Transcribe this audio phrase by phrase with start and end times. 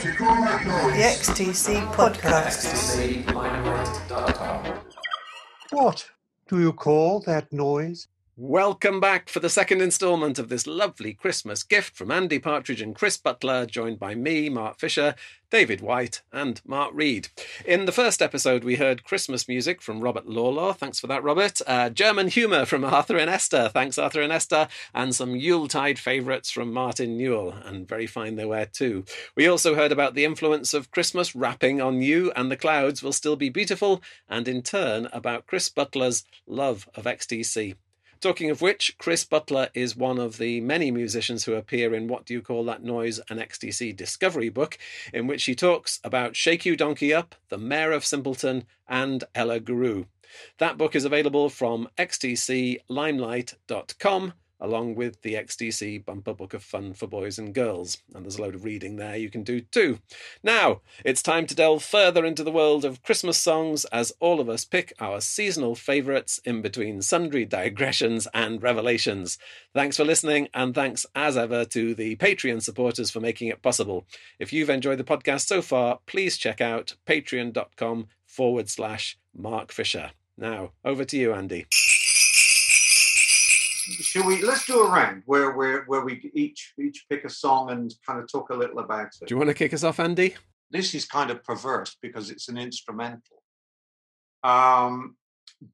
[0.00, 2.64] The XTC Podcast.
[5.70, 6.10] What
[6.48, 8.08] do you call that noise?
[8.42, 12.96] Welcome back for the second instalment of this lovely Christmas gift from Andy Partridge and
[12.96, 15.14] Chris Butler, joined by me, Mark Fisher,
[15.50, 17.28] David White, and Mark Reed.
[17.66, 20.72] In the first episode, we heard Christmas music from Robert Lawlor.
[20.72, 21.60] Thanks for that, Robert.
[21.66, 23.68] Uh, German humour from Arthur and Esther.
[23.68, 24.68] Thanks, Arthur and Esther.
[24.94, 27.52] And some Yuletide favourites from Martin Newell.
[27.52, 29.04] And very fine they were, too.
[29.36, 33.12] We also heard about the influence of Christmas wrapping on you and the clouds will
[33.12, 37.74] still be beautiful, and in turn, about Chris Butler's love of XTC.
[38.20, 42.26] Talking of which, Chris Butler is one of the many musicians who appear in What
[42.26, 43.18] Do You Call That Noise?
[43.30, 44.76] an XTC Discovery book,
[45.14, 49.58] in which he talks about Shake You Donkey Up, The Mayor of Simpleton, and Ella
[49.58, 50.04] Guru.
[50.58, 57.06] That book is available from xtclimelight.com along with the XTC bumper book of fun for
[57.06, 57.98] boys and girls.
[58.14, 59.98] And there's a load of reading there you can do too.
[60.42, 64.48] Now, it's time to delve further into the world of Christmas songs as all of
[64.48, 69.38] us pick our seasonal favourites in between sundry digressions and revelations.
[69.74, 74.06] Thanks for listening, and thanks as ever to the Patreon supporters for making it possible.
[74.38, 80.10] If you've enjoyed the podcast so far, please check out patreon.com forward slash Mark Fisher.
[80.36, 81.66] Now, over to you, Andy
[83.80, 87.70] shall we let's do a round where where where we each each pick a song
[87.70, 89.26] and kind of talk a little about it.
[89.26, 90.34] Do you want to kick us off, Andy?
[90.70, 93.42] This is kind of perverse because it's an instrumental.
[94.42, 95.16] Um,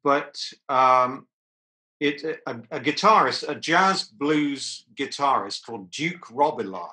[0.03, 0.37] but
[0.69, 1.27] um,
[2.01, 6.89] it a, a guitarist, a jazz blues guitarist called Duke Robillard.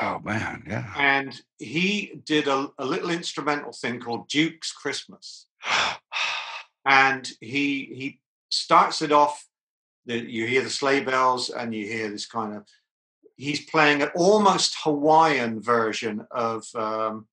[0.00, 0.92] Oh man, yeah.
[0.96, 5.46] And he did a, a little instrumental thing called Duke's Christmas.
[6.86, 9.46] and he he starts it off
[10.10, 12.66] the, you hear the sleigh bells and you hear this kind of
[13.36, 17.26] he's playing an almost hawaiian version of um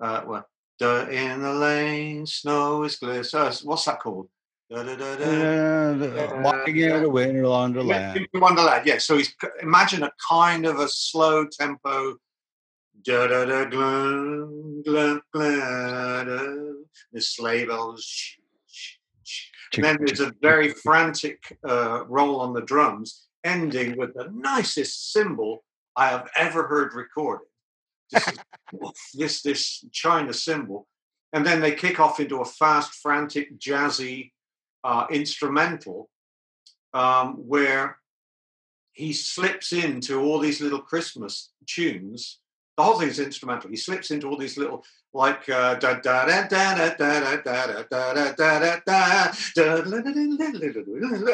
[0.00, 0.46] uh well
[0.80, 4.28] in the lane snow is glistening uh, what's that called
[4.70, 8.28] Walking in a winter wonderland.
[8.32, 8.98] Wonderland, yeah.
[8.98, 12.14] So he's imagine a kind of a slow tempo.
[13.02, 18.36] Da da da glun, glun, glun, the sleigh bells
[19.72, 25.64] then there's a very frantic uh, roll on the drums, ending with the nicest cymbal
[25.96, 27.46] I have ever heard recorded.
[28.10, 28.28] This,
[29.14, 30.86] this, this China cymbal.
[31.32, 34.32] And then they kick off into a fast, frantic, jazzy
[34.82, 36.08] uh, instrumental
[36.92, 37.98] um, where
[38.92, 42.40] he slips into all these little Christmas tunes.
[42.76, 43.70] The whole thing is instrumental.
[43.70, 48.32] He slips into all these little like da da da da da da da da
[48.36, 49.32] da da da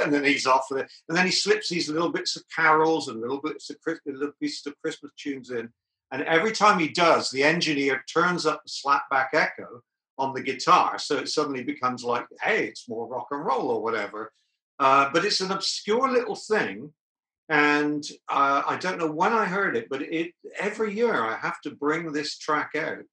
[0.03, 3.21] and then he's off it, and then he slips these little bits of carols and
[3.21, 3.77] little bits of
[4.07, 5.69] little pieces of Christmas tunes in,
[6.11, 9.83] and every time he does, the engineer turns up the slapback echo
[10.19, 13.83] on the guitar, so it suddenly becomes like, hey, it's more rock and roll or
[13.83, 14.33] whatever.
[14.79, 16.93] Uh, but it's an obscure little thing
[17.49, 21.61] and uh, I don't know when I heard it, but it every year I have
[21.63, 23.05] to bring this track out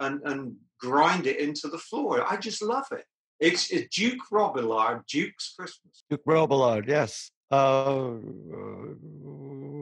[0.00, 2.24] and, and grind it into the floor.
[2.30, 3.04] I just love it.
[3.40, 6.02] It's, it's Duke Robillard, Duke's Christmas.
[6.10, 7.30] Duke Robillard, yes.
[7.50, 8.16] Uh,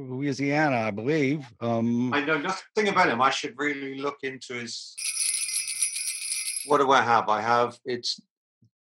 [0.09, 1.47] Louisiana, I believe.
[1.61, 3.21] Um, I know nothing about him.
[3.21, 4.95] I should really look into his.
[6.67, 7.29] What do I have?
[7.29, 8.21] I have it's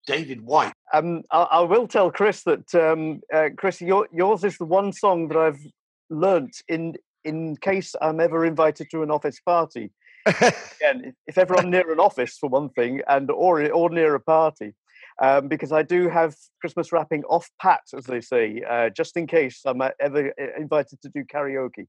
[0.07, 0.73] David White.
[0.93, 4.93] Um, I, I will tell Chris that um, uh, Chris, your, yours is the one
[4.93, 5.61] song that I've
[6.09, 9.91] learnt in in case I'm ever invited to an office party.
[10.27, 14.21] Again, if ever I'm near an office for one thing, and or or near a
[14.21, 14.75] party,
[15.23, 19.27] um, because I do have Christmas wrapping off pat, as they say, uh, just in
[19.27, 21.87] case I'm uh, ever uh, invited to do karaoke.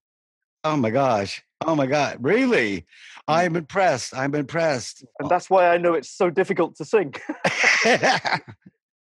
[0.64, 1.44] Oh my gosh!
[1.66, 2.18] Oh my God!
[2.20, 2.86] Really?
[3.28, 3.58] I'm mm.
[3.58, 4.16] impressed.
[4.16, 5.06] I'm impressed.
[5.20, 7.16] And that's why I know it's so difficult to sing.
[7.86, 8.40] yeah,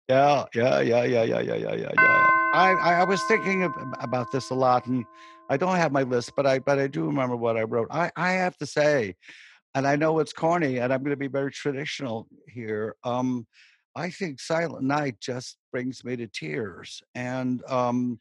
[0.08, 2.26] yeah, yeah, yeah, yeah, yeah, yeah, yeah, yeah.
[2.54, 3.70] I, I was thinking
[4.00, 5.04] about this a lot, and
[5.48, 7.88] I don't have my list, but I but I do remember what I wrote.
[7.90, 9.14] I I have to say,
[9.74, 12.96] and I know it's corny, and I'm going to be very traditional here.
[13.04, 13.46] Um,
[13.94, 18.20] I think Silent Night just brings me to tears, and um,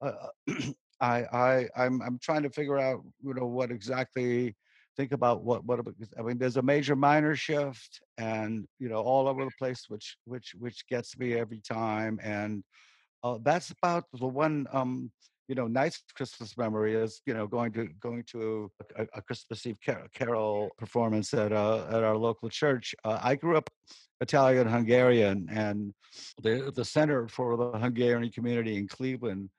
[0.00, 0.12] uh,
[1.00, 4.56] I I I'm I'm trying to figure out you know what exactly
[4.96, 5.80] think about what what
[6.18, 6.38] I mean.
[6.38, 10.86] There's a major minor shift, and you know all over the place, which which which
[10.88, 12.64] gets me every time, and
[13.22, 15.10] uh, that's about the one um,
[15.52, 19.66] you know, nice Christmas memory is, you know, going to going to a, a Christmas
[19.66, 22.94] Eve car- carol performance at uh, at our local church.
[23.04, 23.68] Uh, I grew up
[24.22, 25.92] Italian Hungarian, and
[26.42, 29.50] the the center for the Hungarian community in Cleveland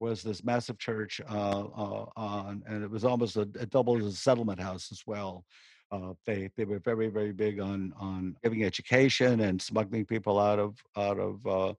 [0.00, 4.12] was this massive church uh, uh, on, and it was almost a, it doubled as
[4.12, 5.46] a settlement house as well.
[5.90, 10.58] Uh, they they were very very big on on giving education and smuggling people out
[10.58, 11.72] of out of uh,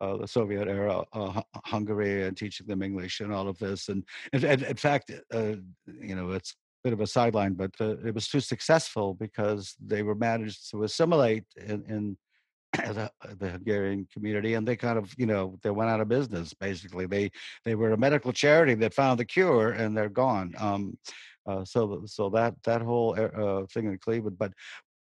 [0.00, 3.88] uh, the Soviet era uh, Hungary and teaching them English and all of this.
[3.88, 5.54] And, and, and in fact, uh,
[5.86, 6.54] you know, it's a
[6.88, 10.82] bit of a sideline, but uh, it was too successful because they were managed to
[10.82, 12.16] assimilate in, in
[12.74, 16.52] the, the, Hungarian community, and they kind of, you know, they went out of business.
[16.54, 17.30] Basically, they
[17.64, 20.54] they were a medical charity that found the cure, and they're gone.
[20.58, 20.98] Um,
[21.46, 24.52] uh, so so that that whole uh, thing in Cleveland, but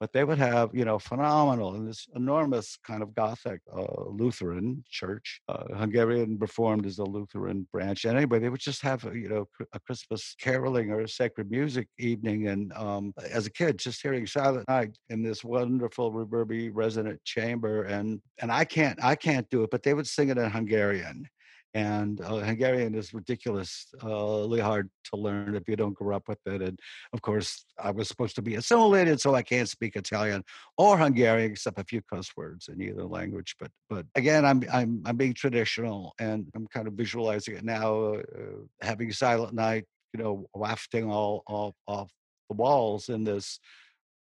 [0.01, 4.83] but they would have you know phenomenal and this enormous kind of gothic uh, lutheran
[4.89, 9.30] church uh, hungarian reformed is a lutheran branch and anyway they would just have you
[9.30, 14.01] know a christmas caroling or a sacred music evening and um, as a kid just
[14.01, 19.47] hearing silent night in this wonderful reverby resonant chamber and and i can't i can't
[19.51, 21.25] do it but they would sing it in hungarian
[21.73, 26.62] and uh, Hungarian is ridiculously hard to learn if you don't grow up with it.
[26.62, 26.77] And
[27.13, 30.44] of course, I was supposed to be assimilated, so I can't speak Italian
[30.77, 33.56] or Hungarian except a few cuss words in either language.
[33.59, 38.15] But but again, I'm I'm I'm being traditional, and I'm kind of visualizing it now,
[38.15, 42.12] uh, having Silent Night, you know, wafting all all off
[42.50, 43.59] the walls in this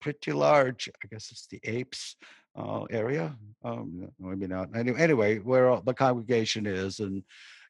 [0.02, 0.90] pretty large.
[1.04, 2.16] I guess it's the apes
[2.56, 3.36] uh, area.
[3.64, 4.76] Um, maybe not.
[4.76, 7.24] Anyway, anyway, where the congregation is, and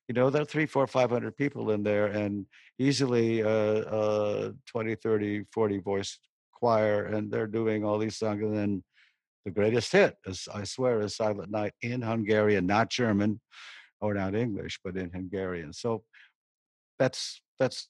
[0.08, 2.46] you know, there are three, four, five hundred people in there, and
[2.78, 6.20] easily uh, uh, 20, 30, 40 voice
[6.54, 8.84] choir, and they're doing all these songs, and then
[9.46, 13.40] the greatest hit is, I swear, is Silent Night in Hungarian, not German
[14.02, 15.74] or not English, but in Hungarian.
[15.74, 16.04] So
[16.98, 17.88] that's that's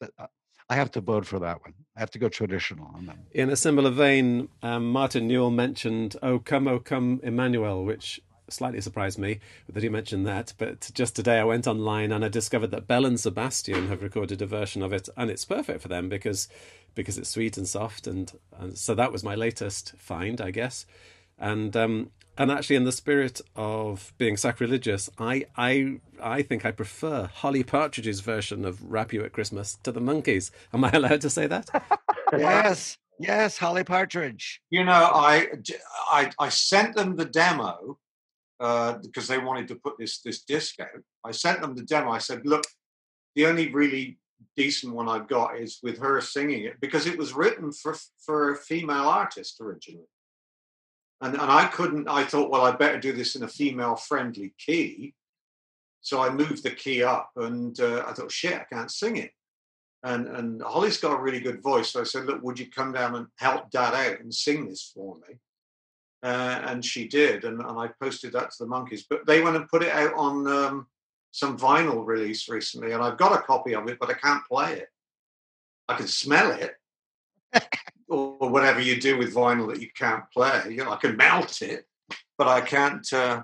[0.00, 0.26] that, uh,
[0.68, 1.74] I have to vote for that one.
[1.96, 3.16] I have to go traditional on that.
[3.32, 8.80] In a similar vein, um, Martin Newell mentioned "O Come, O Come, Emmanuel," which slightly
[8.80, 10.52] surprised me that he mentioned that.
[10.58, 14.42] But just today, I went online and I discovered that Belle and Sebastian have recorded
[14.42, 16.48] a version of it, and it's perfect for them because
[16.94, 20.84] because it's sweet and soft, and, and so that was my latest find, I guess.
[21.38, 26.70] And um, and actually, in the spirit of being sacrilegious, I I I think I
[26.70, 31.20] prefer Holly Partridge's version of "Wrap You at Christmas" to the Monkees Am I allowed
[31.22, 31.68] to say that?
[32.32, 34.62] yes, yes, Holly Partridge.
[34.70, 35.48] You know, I
[36.10, 37.98] I, I sent them the demo
[38.60, 41.02] uh, because they wanted to put this this disc out.
[41.24, 42.10] I sent them the demo.
[42.10, 42.64] I said, "Look,
[43.34, 44.18] the only really
[44.56, 47.94] decent one I've got is with her singing it because it was written for
[48.24, 50.06] for a female artist originally."
[51.22, 54.52] And, and I couldn't, I thought, well, I better do this in a female friendly
[54.58, 55.14] key.
[56.00, 59.30] So I moved the key up and uh, I thought, shit, I can't sing it.
[60.02, 61.90] And, and Holly's got a really good voice.
[61.90, 64.90] So I said, look, would you come down and help dad out and sing this
[64.92, 65.36] for me?
[66.24, 67.44] Uh, and she did.
[67.44, 69.04] And, and I posted that to the Monkees.
[69.08, 70.86] But they went and put it out on um,
[71.30, 72.90] some vinyl release recently.
[72.90, 74.88] And I've got a copy of it, but I can't play it.
[75.88, 76.74] I can smell it.
[78.08, 80.62] Or whatever you do with vinyl that you can't play.
[80.68, 81.86] You know, I can melt it,
[82.38, 83.10] but I can't.
[83.12, 83.42] Uh,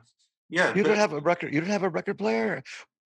[0.51, 1.53] yeah, you don't have a record.
[1.53, 2.63] You don't have a record player.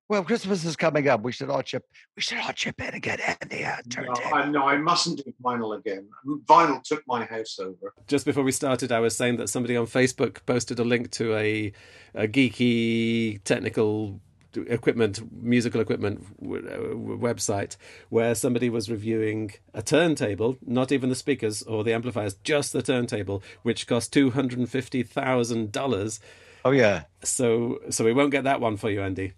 [0.09, 1.23] Well, Christmas is coming up.
[1.23, 1.85] We should all chip.
[2.17, 4.21] We should all chip in and get Andy a turntable.
[4.31, 6.07] No, I, no, I mustn't do vinyl again.
[6.45, 7.95] Vinyl took my house over.
[8.09, 11.35] Just before we started, I was saying that somebody on Facebook posted a link to
[11.35, 11.73] a,
[12.15, 14.21] a geeky technical
[14.57, 17.77] equipment, musical equipment uh, website
[18.09, 22.83] where somebody was reviewing a turntable, not even the speakers or the amplifiers, just the
[22.83, 26.21] turntable, which cost two hundred and fifty thousand dollars.
[26.65, 27.05] Oh yeah.
[27.23, 29.33] So so we won't get that one for you, Andy.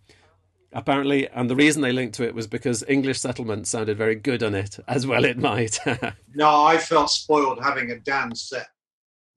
[0.72, 4.42] Apparently, and the reason they linked to it was because English Settlement sounded very good
[4.42, 5.78] on it, as well it might.
[6.34, 8.64] no, I felt spoiled having a Dansette.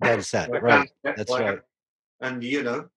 [0.01, 0.89] Dan set, right?
[1.03, 1.59] That's right.
[2.21, 2.89] And you know,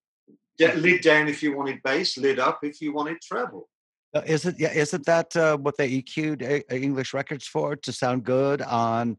[0.69, 3.69] lid down if you wanted bass, lid up if you wanted treble.
[4.15, 4.73] Uh, isn't yeah?
[4.73, 9.17] Isn't that uh, what they EQ'd uh, English records for to sound good on?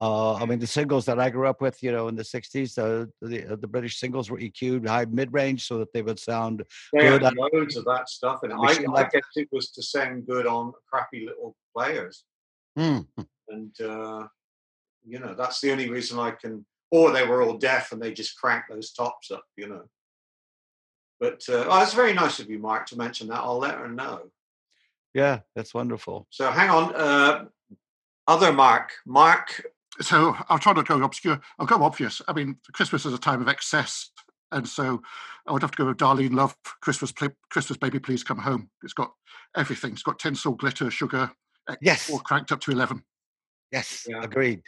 [0.00, 2.78] Uh, I mean, the singles that I grew up with, you know, in the '60s,
[2.78, 6.20] uh, the uh, the British singles were EQ'd high mid range so that they would
[6.20, 6.62] sound
[6.96, 7.22] good.
[7.52, 11.26] loads of that stuff, and I, I, guess it was to sound good on crappy
[11.26, 12.22] little players.
[12.78, 13.08] Mm.
[13.48, 14.28] And uh,
[15.04, 16.64] you know, that's the only reason I can.
[16.90, 19.82] Or they were all deaf and they just cranked those tops up, you know.
[21.20, 23.40] But uh, oh, it's very nice of you, Mark, to mention that.
[23.40, 24.30] I'll let her know.
[25.14, 26.26] Yeah, that's wonderful.
[26.30, 26.94] So hang on.
[26.94, 27.46] Uh,
[28.26, 29.64] other Mark, Mark.
[30.00, 31.40] So I'll try not to go obscure.
[31.58, 32.22] I'll go obvious.
[32.28, 34.10] I mean, Christmas is a time of excess,
[34.52, 35.02] and so
[35.46, 37.12] I would have to go with Darlene Love, Christmas,
[37.50, 38.70] Christmas Baby, Please Come Home.
[38.84, 39.12] It's got
[39.56, 39.92] everything.
[39.92, 41.32] It's got tinsel, glitter, sugar.
[41.80, 42.10] Yes.
[42.10, 43.02] All cranked up to eleven.
[43.72, 44.22] Yes, yeah.
[44.22, 44.62] agreed.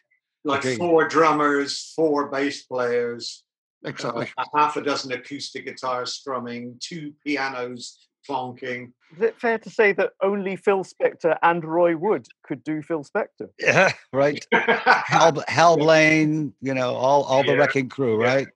[0.45, 0.79] Like agreed.
[0.79, 3.45] four drummers, four bass players,
[3.85, 4.29] Exactly.
[4.37, 8.93] Uh, half a dozen acoustic guitars strumming, two pianos clonking.
[9.17, 13.03] Is it fair to say that only Phil Spector and Roy Wood could do Phil
[13.03, 13.49] Spector?
[13.59, 14.47] Yeah, right.
[14.53, 17.59] Hal, Hal Blaine, you know, all all the Yeah.
[17.59, 18.27] wrecking crew, Yeah.
[18.35, 18.49] right?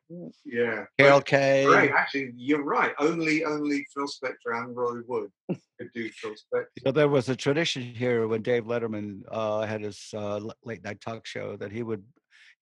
[0.44, 0.84] yeah.
[0.98, 1.66] Carol But- Kaye.
[1.66, 2.92] Right, actually, you're right.
[2.98, 6.66] Only only Phil Spector and Roy Wood could do Phil Spector.
[6.84, 11.00] So there was a tradition here when Dave Letterman uh, had his uh, late night
[11.00, 12.04] talk show that he would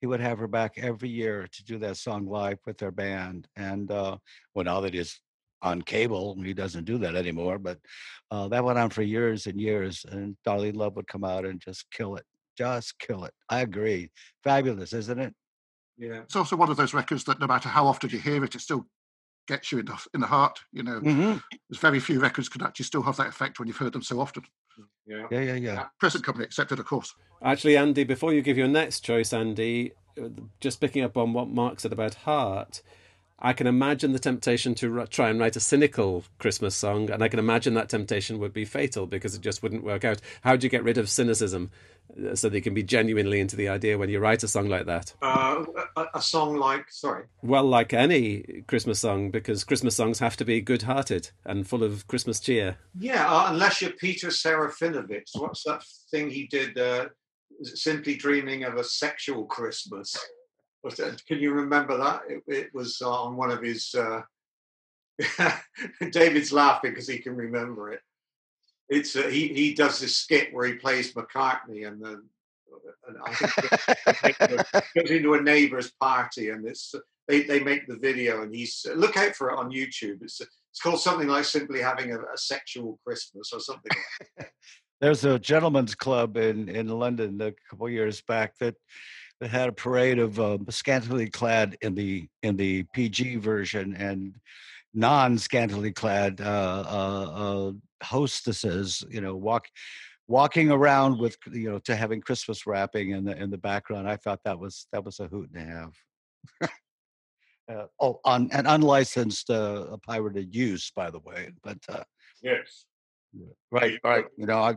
[0.03, 3.47] he would have her back every year to do that song live with their band.
[3.55, 4.17] And uh,
[4.53, 5.21] well, now that he's
[5.63, 7.61] on cable, he doesn't do that anymore.
[7.61, 7.79] But
[8.29, 10.05] uh, that went on for years and years.
[10.11, 12.25] And Darlene Love would come out and just kill it,
[12.59, 13.33] just kill it.
[13.49, 14.11] I agree.
[14.43, 15.35] Fabulous, isn't it?
[15.97, 16.23] Yeah.
[16.23, 18.61] It's also one of those records that no matter how often you hear it, it
[18.61, 18.89] still
[19.47, 20.59] gets you in the, in the heart.
[20.73, 21.37] You know, hmm
[21.71, 24.19] there's very few records can actually still have that effect when you've heard them so
[24.19, 24.43] often.
[25.07, 25.27] Yeah.
[25.31, 25.85] Yeah, yeah, yeah.
[25.99, 27.15] Present company accepted, of course.
[27.43, 30.29] Actually, Andy, before you give your next choice, Andy, uh,
[30.61, 32.83] just picking up on what Mark said about Heart,
[33.45, 37.29] I can imagine the temptation to try and write a cynical Christmas song, and I
[37.29, 40.21] can imagine that temptation would be fatal because it just wouldn't work out.
[40.43, 41.73] How do you get rid of cynicism
[42.35, 45.15] so they can be genuinely into the idea when you write a song like that?
[45.23, 45.65] Uh,
[45.97, 47.25] a, a song like sorry.
[47.43, 51.83] Well, like any Christmas song, because Christmas songs have to be good hearted and full
[51.83, 52.77] of Christmas cheer.
[52.99, 55.31] Yeah, uh, unless you're Peter Serafinowicz.
[55.35, 56.79] What's that thing he did?
[56.79, 57.09] Uh,
[57.63, 60.17] simply dreaming of a sexual Christmas.
[60.83, 62.23] Was that, can you remember that?
[62.29, 63.95] It, it was on one of his.
[63.95, 64.23] Uh,
[66.11, 68.01] David's laughing because he can remember it.
[68.93, 72.23] It's uh, he he does this skit where he plays McCartney and then
[73.09, 74.39] and I think
[74.95, 76.95] goes into a neighbor's party and it's
[77.27, 80.23] they, they make the video and he's look out for it on YouTube.
[80.23, 83.93] It's it's called something like simply having a, a sexual Christmas or something.
[84.39, 84.53] Like
[85.01, 88.75] There's a gentleman's club in in London a couple years back that
[89.41, 94.37] that had a parade of um, scantily clad in the in the PG version and
[94.95, 99.69] non-scantily clad uh, uh, uh, hostesses, you know, walk
[100.29, 104.09] walking around with you know to having Christmas wrapping in the in the background.
[104.09, 106.71] I thought that was that was a hoot and a half.
[107.73, 111.79] uh, oh, on an unlicensed uh, pirated use, by the way, but.
[111.89, 112.05] Uh,
[112.43, 112.87] yes.
[113.71, 114.75] right right you know i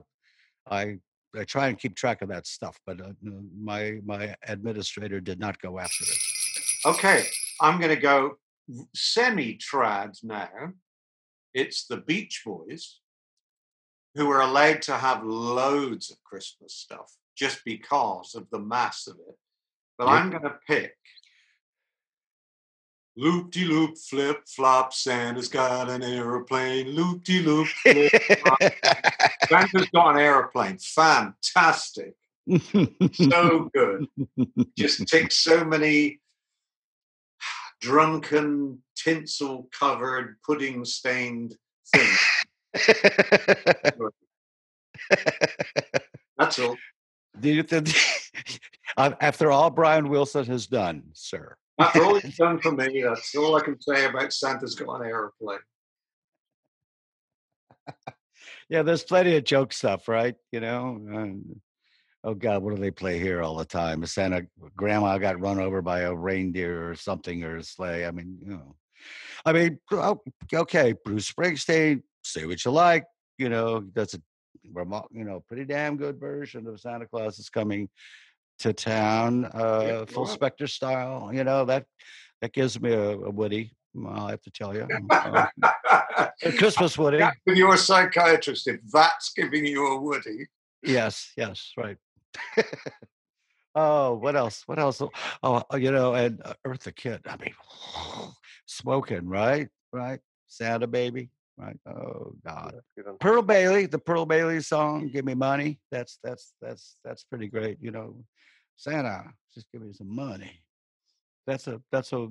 [0.69, 0.95] i
[1.35, 3.11] i try and keep track of that stuff but uh,
[3.59, 6.19] my my administrator did not go after it
[6.85, 7.25] Okay,
[7.61, 8.37] I'm going to go
[8.93, 10.73] semi trad now.
[11.51, 12.99] It's the Beach Boys
[14.15, 19.15] who are allowed to have loads of Christmas stuff just because of the mass of
[19.15, 19.37] it.
[19.97, 20.13] But Yep.
[20.13, 20.95] I'm going to pick
[23.17, 26.89] Loop de loop, flip flop, Santa's got an aeroplane.
[26.89, 27.69] Loop de loop,
[29.47, 30.77] Santa's got an aeroplane.
[30.79, 32.13] Fantastic.
[33.13, 34.07] So good.
[34.77, 36.19] Just ticks so many
[37.79, 41.55] drunken, tinsel covered, pudding stained
[41.95, 42.19] things.
[46.37, 46.75] That's all.
[47.39, 47.89] Do you think
[48.97, 53.03] uh, after all brian wilson has done sir That's all he's done for me.
[53.03, 55.59] That's all I can say about Santa's got an aeroplane.
[58.69, 61.59] yeah there's plenty of joke stuff right you know and,
[62.23, 65.81] oh god what do they play here all the time santa grandma got run over
[65.81, 68.75] by a reindeer or something or a sleigh i mean you know
[69.45, 70.21] i mean oh,
[70.53, 73.05] okay bruce springsteen say what you like
[73.37, 74.21] you know that's a
[74.63, 77.89] you know pretty damn good version of santa claus is coming
[78.57, 81.85] to town uh Phil Spector style you know that
[82.41, 83.75] that gives me a, a woody
[84.07, 85.47] i'll have to tell you uh,
[86.43, 90.47] a christmas woody You're a psychiatrist, if that's giving you a Woody.
[90.83, 91.97] Yes, yes, right.
[93.75, 94.63] oh, what else?
[94.65, 95.01] What else?
[95.43, 97.21] Oh, uh, you know, and uh, Eartha Kitt.
[97.27, 97.53] I mean,
[98.65, 99.69] smoking, right?
[99.91, 100.19] Right.
[100.47, 101.77] Santa baby, right?
[101.87, 102.79] Oh God.
[103.19, 107.77] Pearl Bailey, the Pearl Bailey song, "Give Me Money." That's that's that's that's pretty great.
[107.81, 108.23] You know,
[108.75, 110.61] Santa, just give me some money.
[111.47, 112.27] That's a that's a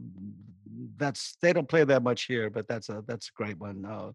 [0.97, 3.85] that's they don't play that much here, but that's a that's a great one.
[3.85, 4.12] Uh,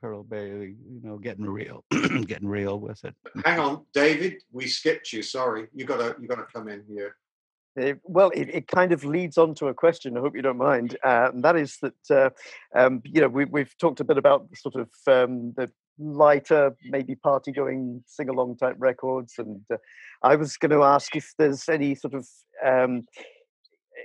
[0.00, 1.84] Pearl Bailey, you know, getting real,
[2.26, 3.14] getting real with it.
[3.44, 5.22] Hang on, David, we skipped you.
[5.22, 5.68] Sorry.
[5.74, 7.16] You gotta you gotta come in here.
[8.04, 10.16] Well, it, it kind of leads on to a question.
[10.16, 10.96] I hope you don't mind.
[11.04, 12.30] Uh, and that is that uh,
[12.78, 17.14] um, you know we, we've talked a bit about sort of um, the lighter, maybe
[17.14, 19.76] party-going sing-along type records, and uh,
[20.22, 22.26] I was going to ask if there's any sort of
[22.64, 23.04] um,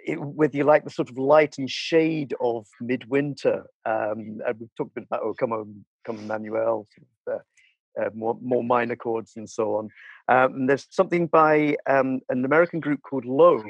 [0.06, 3.66] it, whether you like the sort of light and shade of midwinter.
[3.86, 8.06] Um, and we've talked a bit about oh, come on, come Emmanuel, sort of, uh,
[8.06, 9.90] uh, more more minor chords and so on.
[10.28, 13.64] Um, there's something by um, an American group called Low,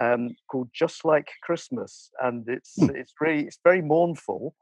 [0.00, 4.54] um, called Just Like Christmas, and it's it's really it's very mournful.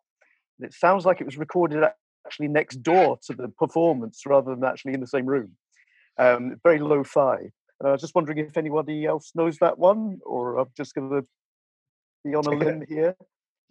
[0.60, 1.84] It sounds like it was recorded
[2.26, 5.56] actually next door to the performance rather than actually in the same room.
[6.18, 7.36] Um, very lo-fi.
[7.80, 11.10] And I was just wondering if anybody else knows that one, or I'm just going
[11.10, 11.26] to
[12.24, 13.16] be on a limb here.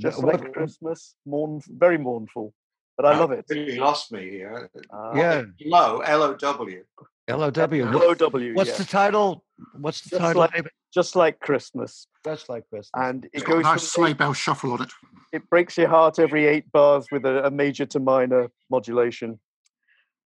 [0.02, 2.54] Just like Christmas, mourn, very mournful,
[2.96, 3.46] but I love it.
[3.50, 4.70] You lost me here.
[4.94, 6.84] Ah, Yeah, Low, L O W.
[7.30, 7.86] L O W.
[7.86, 8.78] What- L-O-W, What's yeah.
[8.78, 9.44] the title?
[9.74, 10.40] What's the Just title?
[10.42, 12.90] like- just like Christmas, Just like this.
[12.96, 14.90] and It's it got a goes nice sleigh bell shuffle on it.
[15.32, 19.40] it breaks your heart every eight bars with a, a major to minor modulation.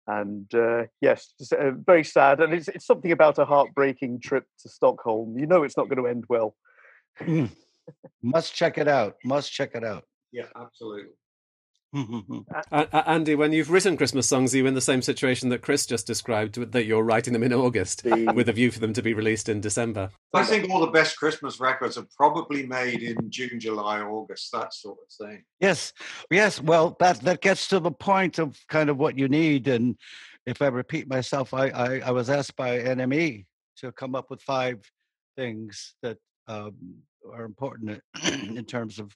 [0.07, 2.41] And uh, yes, it's, uh, very sad.
[2.41, 5.37] And it's, it's something about a heartbreaking trip to Stockholm.
[5.38, 6.57] You know it's not going to end well.
[8.23, 9.17] Must check it out.
[9.25, 10.05] Must check it out.
[10.33, 11.12] Yeah, absolutely.
[12.71, 15.62] A- A- Andy, when you've written Christmas songs, are you in the same situation that
[15.62, 18.93] Chris just described, that you're writing them in August The- with a view for them
[18.93, 20.11] to be released in December?
[20.35, 24.75] I think all the best Christmas records are probably made in June, July, August, that
[24.75, 25.45] sort of thing.
[25.61, 25.93] Yes,
[26.31, 26.61] yes.
[26.61, 29.69] Well, that that gets to the point of kind of what you need.
[29.69, 29.97] And
[30.45, 33.47] if I repeat myself, I I, I was asked by NME
[33.79, 34.79] to come up with five
[35.37, 36.75] things that um,
[37.33, 39.11] are important in terms of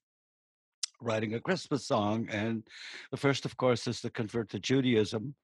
[1.01, 2.29] writing a Christmas song.
[2.31, 2.63] And
[3.11, 5.35] the first, of course, is to convert to Judaism.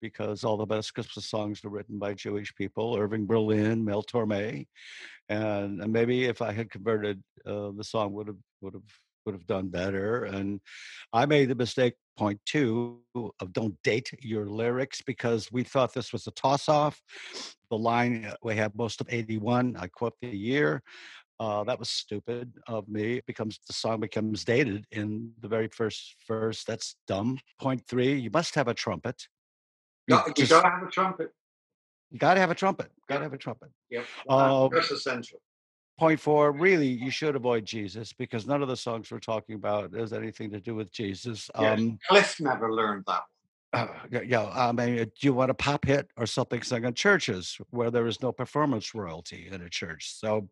[0.00, 4.66] Because all the best Christmas songs were written by Jewish people, Irving Berlin, Mel Torme,
[5.28, 8.82] and, and maybe if I had converted, uh, the song would have would have
[9.24, 10.24] would have done better.
[10.24, 10.60] And
[11.12, 16.12] I made the mistake, point two, of don't date your lyrics because we thought this
[16.12, 17.00] was a toss off.
[17.70, 20.82] The line, uh, we have most of 81, I quote the year.
[21.40, 23.14] Uh, that was stupid of me.
[23.16, 26.64] It becomes the song becomes dated in the very first verse.
[26.64, 27.38] That's dumb.
[27.58, 29.26] Point three, you must have a trumpet.
[30.06, 31.30] You You, you just- gotta have a trumpet.
[32.10, 32.92] you gotta have a trumpet.
[33.08, 33.24] Gotta Yeah.
[33.24, 33.70] have a trumpet.
[33.88, 34.04] Yep.
[34.28, 35.40] Uh, That's essential.
[35.98, 39.94] Point four, really, you should avoid Jesus because none of the songs we're talking about
[39.94, 41.50] has anything to do with Jesus.
[41.58, 41.72] Yeah.
[41.72, 43.39] Um, Cliff never learned that one.
[43.72, 46.84] Uh, yeah, yeah, I mean, uh, do you want a pop hit or something sung
[46.84, 50.12] in churches where there is no performance royalty in a church?
[50.14, 50.48] So,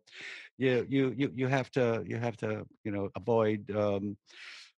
[0.57, 4.15] you you you you have to you have to you know avoid um,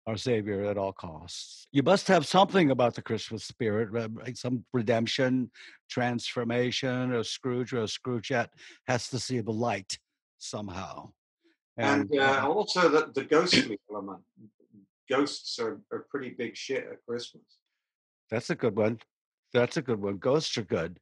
[0.08, 1.68] our Savior at all costs.
[1.72, 5.52] You must have something about the Christmas spirit, re- like some redemption,
[5.90, 7.14] transformation.
[7.14, 8.50] A Scrooge or a Scroogette
[8.88, 10.00] has to see the light
[10.40, 11.12] somehow.
[11.78, 14.22] And uh, uh, also the, the ghostly element.
[15.10, 17.44] Ghosts are, are pretty big shit at Christmas.
[18.32, 19.00] That's a good one.
[19.54, 20.18] That's a good one.
[20.18, 20.98] Ghosts are good.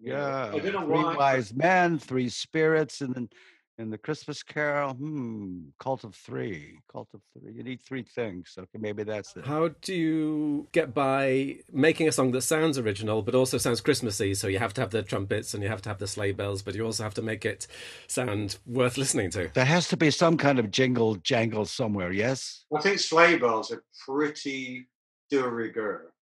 [0.00, 3.28] Yeah, don't know three but- wise men, three spirits, and then
[3.76, 7.52] in the Christmas Carol, hmm, cult of three, cult of three.
[7.52, 8.54] You need three things.
[8.56, 9.44] Okay, maybe that's it.
[9.44, 14.34] How do you get by making a song that sounds original but also sounds Christmassy?
[14.34, 16.62] So you have to have the trumpets and you have to have the sleigh bells,
[16.62, 17.66] but you also have to make it
[18.06, 19.50] sound worth listening to.
[19.54, 22.12] There has to be some kind of jingle jangle somewhere.
[22.12, 22.64] Yes.
[22.76, 24.86] I think sleigh bells are pretty
[25.30, 26.12] de rigueur.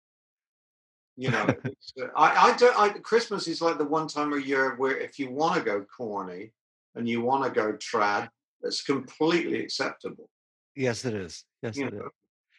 [1.17, 1.43] You know,
[2.03, 2.79] uh, I, I don't.
[2.79, 5.85] I, Christmas is like the one time a year where if you want to go
[5.97, 6.53] corny
[6.95, 8.29] and you want to go trad,
[8.63, 10.29] it's completely acceptable.
[10.75, 11.45] Yes, it is.
[11.63, 11.99] Yes, You it is.
[12.01, 12.09] know,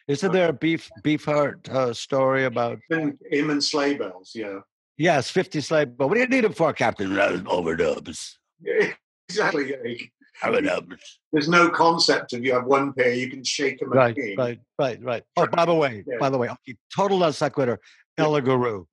[0.08, 2.78] Isn't there a beef beefheart uh, story about?
[2.90, 3.18] him,
[3.50, 4.60] and sleigh bells, yeah.
[4.96, 5.86] Yes, fifty sleigh.
[5.86, 7.10] But what do you need them for, Captain?
[7.10, 8.34] Overdubs.
[8.62, 8.92] Yeah,
[9.28, 9.70] exactly.
[9.70, 9.96] yeah.
[10.44, 10.98] Overdubs.
[11.32, 15.02] There's no concept of you have one pair, you can shake them Right, right, right,
[15.02, 15.22] right.
[15.36, 16.16] Oh, by the way, Yeah.
[16.20, 17.80] by the way, okay, total non sequitur.
[18.16, 18.84] Ella Guru.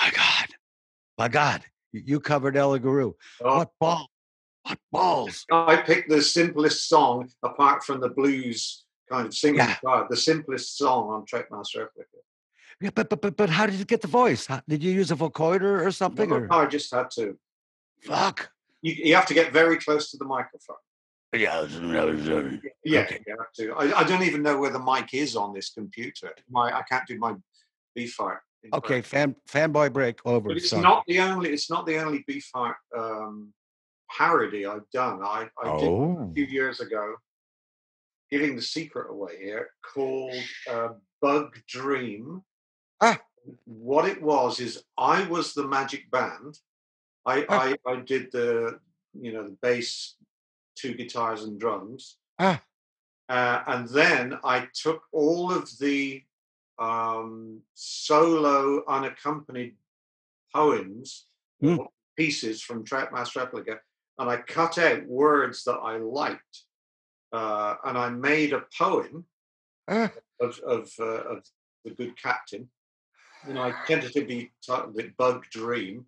[0.00, 0.46] My God,
[1.16, 3.12] my God, you- covered Ella Guru.
[3.42, 4.08] Oh, What ball?
[4.62, 5.46] What balls?
[5.50, 9.76] Oh, I picked the simplest song apart from the blues kind of singing Yeah.
[9.78, 12.08] part, the simplest song on Trout Mask Replica.
[12.80, 14.46] Yeah, but but but but how did you get the voice?
[14.46, 16.30] How, did you use a vocoder or something?
[16.30, 17.38] Or I just had to.
[18.04, 18.50] fuck?
[18.82, 20.76] You, you have to get very close to the microphone.
[21.34, 21.62] Uh, yeah,
[22.84, 23.22] Yeah, Okay.
[23.26, 23.72] you have to.
[23.74, 26.32] I, I don't even know where the mic is on this computer.
[26.48, 27.34] My I can't do my
[27.96, 28.38] Beefheart.
[28.72, 29.00] Okay.
[29.02, 30.48] Fan fanboy break over.
[30.48, 30.82] But it's son.
[30.82, 31.50] not the only.
[31.50, 33.52] It's not the only Beefheart um,
[34.10, 35.20] parody I've done.
[35.22, 37.14] I, I did Oh, a few years ago,
[38.30, 40.34] giving the secret away here, called
[40.70, 40.88] uh,
[41.22, 42.42] Bug Dream.
[43.00, 43.18] Ah.
[43.64, 46.58] What it was is I was the magic band.
[47.24, 47.62] I, Ah.
[47.86, 48.80] I, I did the
[49.18, 50.16] you know the bass,
[50.76, 52.16] two guitars and drums.
[52.38, 52.60] Ah.
[53.28, 56.22] Uh, and then I took all of the
[56.78, 59.76] um, solo unaccompanied
[60.54, 61.26] poems,
[61.78, 63.80] or pieces from Trout Mask Replica,
[64.18, 66.64] and I cut out words that I liked,
[67.32, 69.26] uh, and I made a poem
[69.88, 70.10] Ah.
[70.40, 71.44] of of, uh, of
[71.84, 72.70] the good captain.
[73.44, 76.06] And I tentatively titled it "Bug Dream,"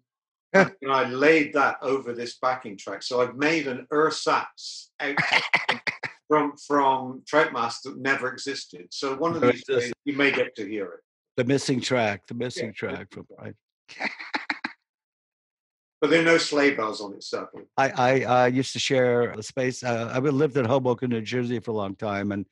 [0.52, 3.02] and I laid that over this backing track.
[3.02, 5.16] So I've made an ersatz out
[6.31, 8.87] from from Trout Mask that never existed.
[8.90, 11.01] So one of these days you may get to hear it.
[11.37, 13.55] The missing track, the missing Yeah, track from right.
[16.01, 17.66] But there are no sleigh bells on it, certainly.
[17.77, 19.83] I, I uh, used to share a space.
[19.83, 22.47] Uh, I lived in Hoboken, New Jersey for a long time, and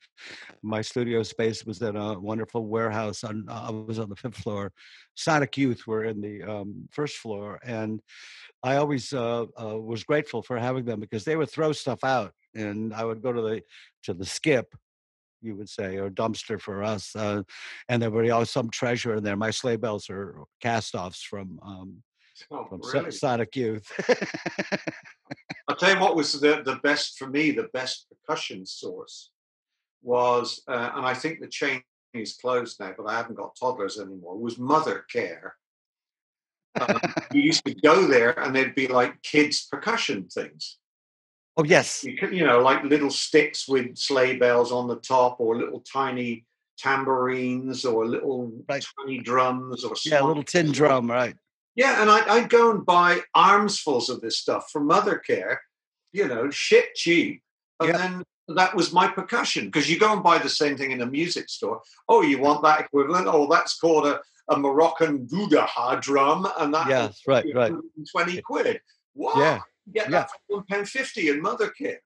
[0.61, 3.23] my studio space was in a wonderful warehouse.
[3.23, 4.71] On uh, I was on the fifth floor.
[5.15, 8.01] Sonic Youth were in the um, first floor, and
[8.61, 12.33] I always uh, uh, was grateful for having them because they would throw stuff out,
[12.55, 13.61] and I would go to the
[14.03, 14.75] to the skip,
[15.41, 17.43] you would say, or dumpster for us, uh,
[17.87, 19.35] and there were always some treasure in there.
[19.35, 21.59] My sleigh bells are cast-offs from.
[21.63, 22.03] Um,
[22.51, 23.11] Oh, from really?
[23.11, 23.91] Sonic Youth.
[25.67, 29.31] I'll tell you what was the, the best for me, the best percussion source
[30.01, 31.81] was, uh, and I think the chain
[32.13, 35.51] is closed now, but I haven't got toddlers anymore, was Mothercare.
[36.79, 36.99] Um,
[37.33, 40.77] you used to go there and there'd be like kids' percussion things.
[41.59, 45.41] Oh yes, You, could, you know, like little sticks with sleigh bells on the top
[45.41, 46.45] or little tiny
[46.77, 48.85] tambourines or little Right.
[49.01, 51.35] tiny drums or yeah, a little tin drum, right?
[51.75, 55.57] yeah, and I, I'd go and buy armsfuls of this stuff from Mothercare,
[56.13, 57.41] you know, shit cheap.
[57.81, 57.97] And Yeah.
[57.97, 58.23] then
[58.55, 61.49] that was my percussion because you go and buy the same thing in a music
[61.49, 61.81] store.
[62.07, 63.27] Oh, you want that equivalent?
[63.27, 67.73] Oh, that's called a, a Moroccan Goudaha drum, and that Yes, right, right.
[68.13, 68.79] twenty quid.
[69.13, 69.37] What?
[69.37, 69.59] Yeah,
[69.93, 70.19] get yeah.
[70.19, 71.97] that for one pound fifty in Mothercare.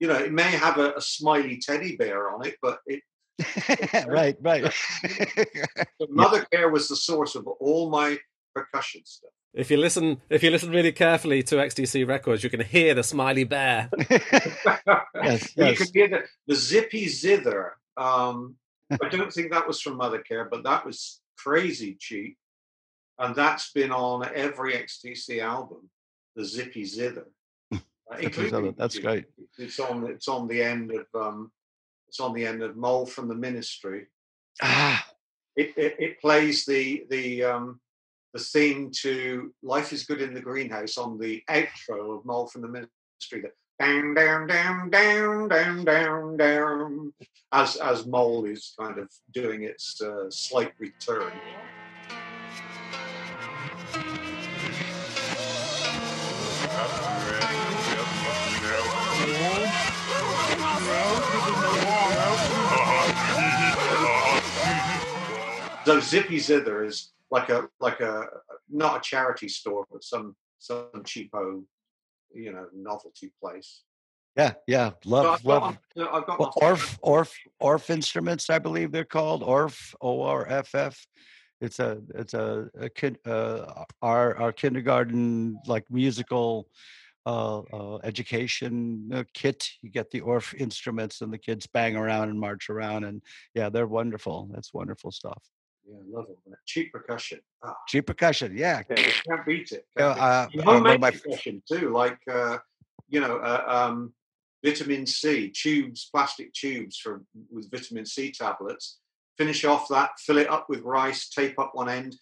[0.00, 3.02] You know, it may have a, a smiley teddy bear on it, but it,
[4.08, 4.62] right, right.
[5.98, 8.18] but Mothercare was the source of all my
[8.54, 9.30] percussion stuff.
[9.52, 13.04] If you listen, if you listen really carefully to XTC records, you can hear the
[13.04, 13.88] smiley bear.
[14.10, 15.78] yes, You yes.
[15.78, 17.72] could hear the, the zippy zither.
[17.96, 18.56] Um,
[18.90, 22.36] I don't think that was from Mothercare, but that was crazy cheap.
[23.18, 25.88] And that's been on every XTC album,
[26.36, 27.26] the zippy zither.
[27.72, 27.78] Uh,
[28.76, 29.24] That's great.
[29.58, 31.50] It's on it's on the end of um,
[32.08, 34.06] it's on the end of Mole from the Ministry.
[34.62, 35.04] Ah,
[35.56, 37.80] It, it, it plays the the um,
[38.32, 42.62] the theme to Life is Good in the Greenhouse on the outro of Mole from
[42.62, 43.42] the Ministry.
[43.42, 47.12] That down down down down down down down
[47.52, 51.32] as as Mole is kind of doing its uh, slight return.
[65.84, 68.26] So Zippy Zither is like a like a
[68.70, 71.62] not a charity store, but some some cheapo,
[72.32, 73.82] you know, novelty place.
[74.36, 74.90] yeah, yeah.
[75.02, 75.62] So Love, I've love.
[75.96, 80.74] my- I've got Orff, Orff, Orff instruments, I believe they're called Orff, O R F
[80.74, 81.06] F.
[81.60, 86.68] It's a, it's a, a kid, uh, our our kindergarten like musical
[87.26, 89.70] uh, uh, education uh, kit.
[89.80, 93.22] You get the Orff instruments, and the kids bang around and march around, and
[93.54, 94.50] yeah, they're wonderful.
[94.52, 95.42] That's wonderful stuff.
[95.88, 96.38] Yeah, love it.
[96.66, 97.40] Cheap percussion.
[97.62, 98.82] Ah, Cheap percussion, yeah.
[98.82, 99.22] can't beat it.
[99.26, 100.64] Can't beat it.
[100.64, 102.58] homemade my percussion too, like uh,
[103.08, 104.12] you know, uh, um,
[104.64, 108.98] vitamin C tubes, plastic tubes for with vitamin C tablets.
[109.36, 112.14] Finish off that, fill it up with rice, tape up one end.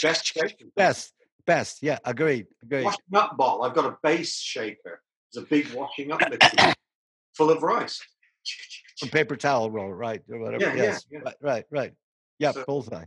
[0.00, 0.64] Best shaker.
[0.74, 1.12] best,
[1.46, 1.82] best.
[1.82, 2.84] Yeah, agreed, agreed.
[2.84, 3.62] Washing up bottle.
[3.62, 5.00] I've got a base shaker.
[5.28, 6.74] It's a big washing up liquid
[7.34, 8.00] full of rice.
[9.02, 10.64] A paper towel roll, right, or whatever.
[10.64, 11.18] Yeah, yeah, yes, yeah.
[11.20, 11.92] right, right, right.
[12.38, 13.04] Yeah, So- bullseye.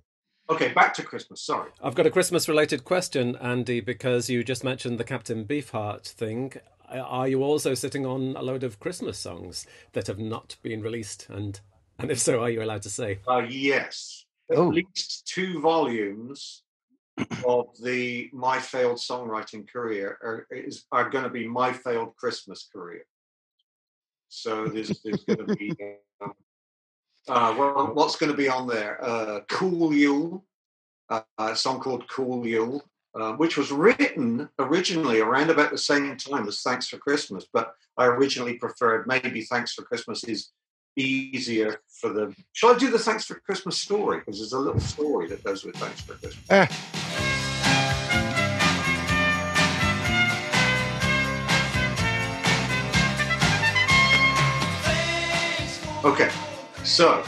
[0.50, 1.42] Okay, back to Christmas.
[1.42, 1.70] Sorry.
[1.84, 6.54] I've got a Christmas related question, Andy, because you just mentioned the Captain Beefheart thing.
[6.90, 11.28] Are you also sitting on a load of Christmas songs that have not been released?
[11.30, 11.60] And
[12.00, 13.20] and if so, are you allowed to say?
[13.28, 14.26] Uh, yes.
[14.52, 14.68] At Oh.
[14.70, 16.64] least two volumes
[17.46, 22.70] of the My Failed Songwriting Career are, is, are going to be My Failed Christmas
[22.72, 23.04] Career.
[24.30, 25.76] So there's, there's going to be,
[26.22, 26.34] um,
[27.28, 29.04] uh, well, what's going to be on there?
[29.04, 30.46] Uh, cool Yule,
[31.10, 32.84] uh, a song called Cool Yule,
[33.16, 37.74] uh, which was written originally around about the same time as Thanks for Christmas, but
[37.98, 40.52] I originally preferred maybe Thanks for Christmas is
[40.98, 42.36] easier for them.
[42.54, 44.20] Shall I do the Thanks for Christmas story?
[44.20, 46.50] Because there's a little story that goes with Thanks for Christmas.
[46.50, 46.68] Eh.
[56.04, 56.30] Okay,
[56.84, 57.24] so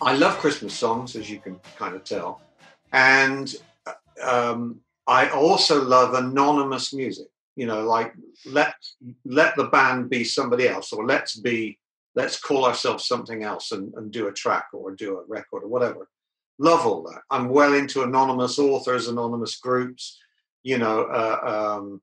[0.00, 2.40] I love Christmas songs, as you can kind of tell,
[2.92, 3.52] and
[4.22, 7.26] um, I also love anonymous music.
[7.56, 8.14] You know, like
[8.46, 8.74] let
[9.24, 11.78] let the band be somebody else, or let's be
[12.18, 15.68] let's call ourselves something else and, and do a track or do a record or
[15.68, 16.08] whatever.
[16.58, 17.22] Love all that.
[17.30, 20.18] I'm well into anonymous authors, anonymous groups.
[20.64, 22.02] You know, uh, um,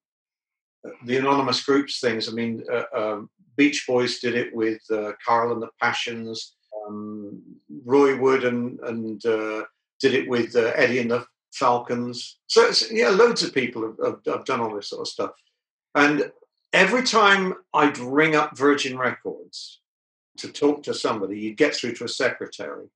[1.04, 2.30] the anonymous groups things.
[2.30, 6.56] I mean, uh, um, Beach Boys did it with uh, Carl and the Passions.
[6.78, 7.42] Um,
[7.84, 9.64] Roy Wood and and uh,
[10.00, 12.40] did it with uh, Eddy and the Falcons.
[12.48, 15.32] So yeah, loads of people have, have, have done all this sort of stuff.
[15.94, 16.32] And
[16.72, 19.82] every time I'd ring up Virgin Records
[20.38, 22.88] to talk to somebody, you'd get through to a secretary,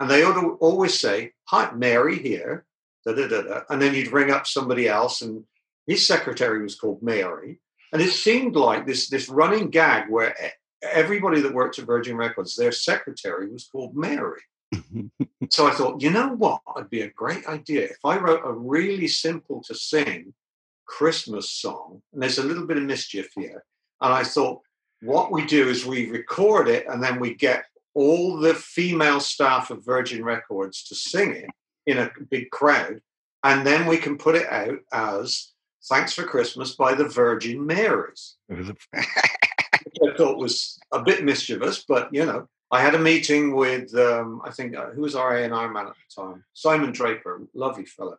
[0.00, 2.64] and they would always say, "Hi, Mary here,"
[3.04, 3.60] da, da, da, da.
[3.70, 5.44] and then you'd ring up somebody else, and
[5.86, 7.60] his secretary was called Mary,
[7.92, 10.34] and it seemed like this this running gag where
[10.82, 14.40] everybody that worked at Virgin Records, their secretary was called Mary.
[15.50, 16.60] so I thought, you know what?
[16.76, 20.34] It'd be a great idea if I wrote a really simple to sing
[20.86, 23.64] Christmas song, and there's a little bit of mischief here.
[24.00, 24.60] And I thought,
[25.02, 29.70] what we do is we record it, and then we get all the female staff
[29.70, 31.50] of Virgin Records to sing it
[31.86, 33.00] in a big crowd,
[33.44, 35.52] and then we can put it out as
[35.88, 38.36] "Thanks for Christmas" by the Virgin Marys.
[38.48, 43.94] Which I thought was a bit mischievous, but you know, I had a meeting with
[43.94, 46.92] um, I think uh, who was our A and R man at the time, Simon
[46.92, 48.16] Draper, lovely fella,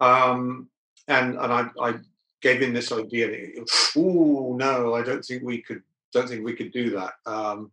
[0.00, 0.68] um,
[1.08, 1.94] and and I, I
[2.42, 3.50] gave him this idea.
[3.96, 5.82] Oh no, I don't think we could.
[6.12, 7.14] Don't think we could do that.
[7.26, 7.72] Um,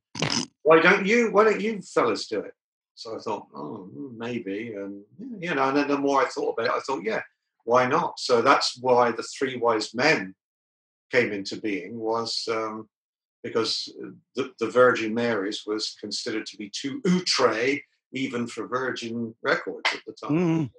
[0.64, 1.32] why don't you?
[1.32, 2.54] Why don't you fellas do it?
[2.96, 5.04] So I thought, oh, hmm, maybe, and
[5.40, 5.70] you know.
[5.70, 7.22] And then the more I thought about it, I thought, yeah,
[7.64, 8.20] why not?
[8.20, 10.36] So that's why the Three Wise Men
[11.12, 11.98] came into being.
[12.00, 12.90] Was um,
[13.44, 13.94] because
[14.36, 17.80] the, the Virgin Mary's was considered to be too outre
[18.12, 20.38] even for Virgin Records at the time.
[20.38, 20.70] Mm.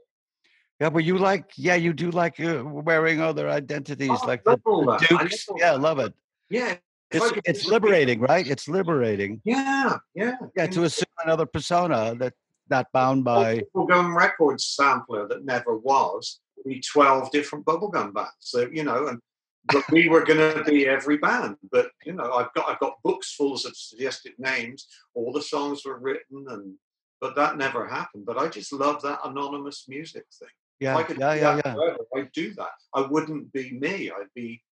[0.81, 4.57] Yeah, but you like, yeah, you do like uh, wearing other identities, Oh, like the,
[4.65, 5.47] the Dukes.
[5.57, 5.81] Yeah, that.
[5.81, 6.15] love it.
[6.49, 6.77] Yeah.
[7.13, 8.47] It's it's liberating, right?
[8.47, 9.41] It's liberating.
[9.45, 10.37] Yeah, yeah.
[10.57, 12.37] Yeah, to assume another persona that's
[12.69, 13.63] not bound by.
[13.75, 16.41] bubblegum record sampler that never was.
[16.65, 18.31] We twelve different bubblegum bands.
[18.39, 19.21] So you know, and
[19.73, 21.57] but we were going to be every band.
[21.73, 24.87] But you know, I've got I've got books full of suggested names.
[25.15, 26.75] All the songs were written, and
[27.21, 28.25] but that never happened.
[28.25, 30.49] But I just love that anonymous music thing.
[30.81, 31.75] If I Yeah, could yeah, yeah, that yeah.
[31.75, 32.71] forever, I'd do that.
[32.95, 34.11] I wouldn't be me.
[34.11, 34.63] I'd be,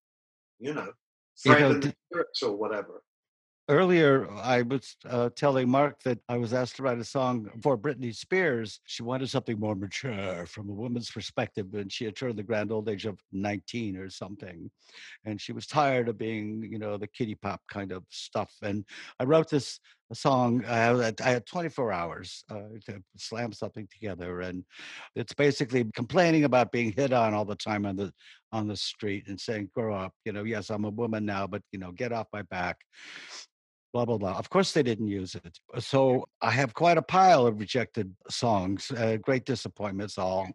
[0.59, 0.93] you know,
[1.45, 3.03] You friend know, the d- or whatever.
[3.71, 7.77] Earlier, I was uh, telling Mark that I was asked to write a song for
[7.77, 8.81] Britney Spears.
[8.87, 12.73] She wanted something more mature from a woman's perspective, and she had turned the grand
[12.73, 14.71] old age of 19 or something.
[15.27, 18.51] And she was tired of being, you know, the kitty pop kind of stuff.
[18.63, 18.87] And
[19.21, 19.81] I wrote this
[20.15, 20.65] song.
[20.65, 24.65] I had, I had 24 hours uh, to slam something together, and
[25.15, 28.15] it's basically complaining about being hit on all the time on the
[28.53, 31.63] on the street and saying, "Grow up." You know, yes, I'm a woman now, but
[31.73, 32.79] you know, get off my back
[33.93, 34.39] blah blah blah.
[34.39, 35.59] Of course, they didn't use it.
[35.79, 38.91] So I have quite a pile of rejected songs.
[38.91, 40.49] Uh, great disappointments, all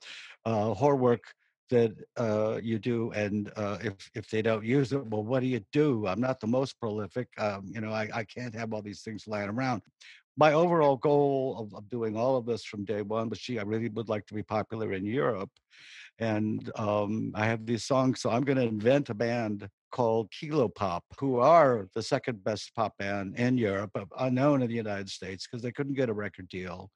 [0.46, 1.24] uh, horror work
[1.70, 5.48] that uh, you do, and uh, if if they don't use it, well, what do
[5.48, 6.08] you do?
[6.08, 7.28] I'm not the most prolific.
[7.38, 9.82] Um, you know, I, I can't have all these things lying around.
[10.36, 13.64] My overall goal of, of doing all of this from day one was, gee, I
[13.64, 15.52] really would like to be popular in Europe.
[16.20, 20.68] And um, I have these songs, so I'm going to invent a band called Kilo
[20.68, 25.08] Pop, who are the second best pop band in Europe, but unknown in the United
[25.08, 26.90] States because they couldn't get a record deal.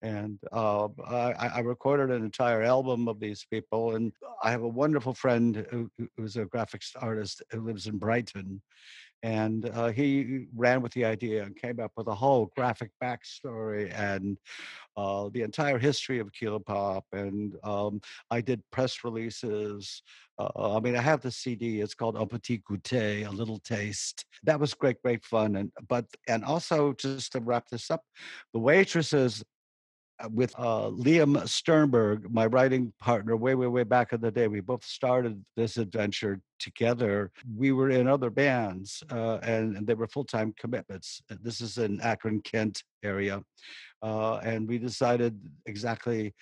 [0.00, 3.96] And uh, I, I recorded an entire album of these people.
[3.96, 8.62] And I have a wonderful friend who, who's a graphics artist who lives in Brighton.
[9.22, 13.92] And uh, he ran with the idea and came up with a whole graphic backstory
[13.92, 14.38] and
[14.96, 17.04] uh, the entire history of Kilo Pop.
[17.12, 18.00] And um,
[18.30, 20.02] I did press releases.
[20.38, 21.80] Uh, I mean, I have the CD.
[21.80, 24.24] It's called Un Petit Goûter, a little taste.
[24.44, 25.56] That was great, great fun.
[25.56, 28.02] And but and also just to wrap this up,
[28.52, 29.42] the waitresses
[30.30, 34.48] with uh, Liam Sternberg, my writing partner, way, way, way back in the day.
[34.48, 37.30] We both started this adventure together.
[37.56, 41.22] We were in other bands, uh, and, and they were full time commitments.
[41.30, 43.42] Uh, This is in Akron, Kent area,
[44.02, 46.34] uh, and we decided exactly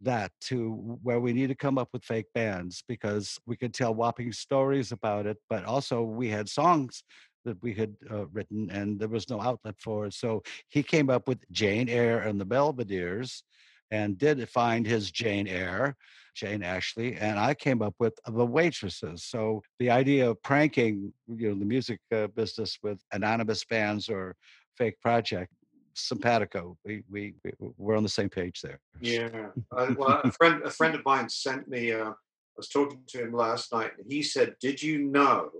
[0.00, 3.94] that to where we need to come up with fake bands because we could tell
[3.94, 7.02] whopping stories about it, but also we had songs
[7.44, 10.14] that we had uh, written and there was no outlet for it.
[10.14, 13.42] So he came up with Jane Eyre and the Belvederes
[13.90, 15.96] and did find his Jane Eyre,
[16.34, 19.24] Jane Ashley, and I came up with the waitresses.
[19.24, 24.34] So the idea of pranking, you know, the music uh, business with anonymous bands or
[24.76, 25.52] fake project,
[25.94, 26.76] simpatico.
[26.84, 28.80] We, we we we're on the same page there.
[29.00, 29.28] Yeah.
[29.76, 31.92] Uh, well, a friend a friend of mine sent me.
[31.92, 35.50] Uh, I was talking to him last night, and he said, "Did you know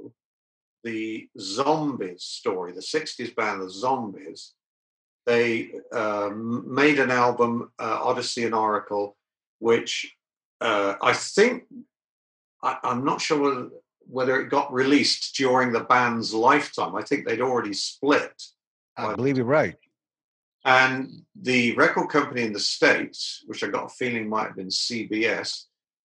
[0.85, 2.73] the Zombies story?
[2.73, 4.53] The '60s band, the Zombies.
[5.27, 9.16] They um, made an album, uh, Odessey and Oracle,
[9.59, 10.14] which
[10.61, 11.64] uh, I think
[12.62, 13.68] I, I'm not sure whether,
[14.01, 16.94] whether it got released during the band's lifetime.
[16.94, 18.33] I think they'd already split.
[18.97, 19.77] I believe you're right.
[20.64, 24.68] And the record company in the States, which I got a feeling might have been
[24.68, 25.64] CBS,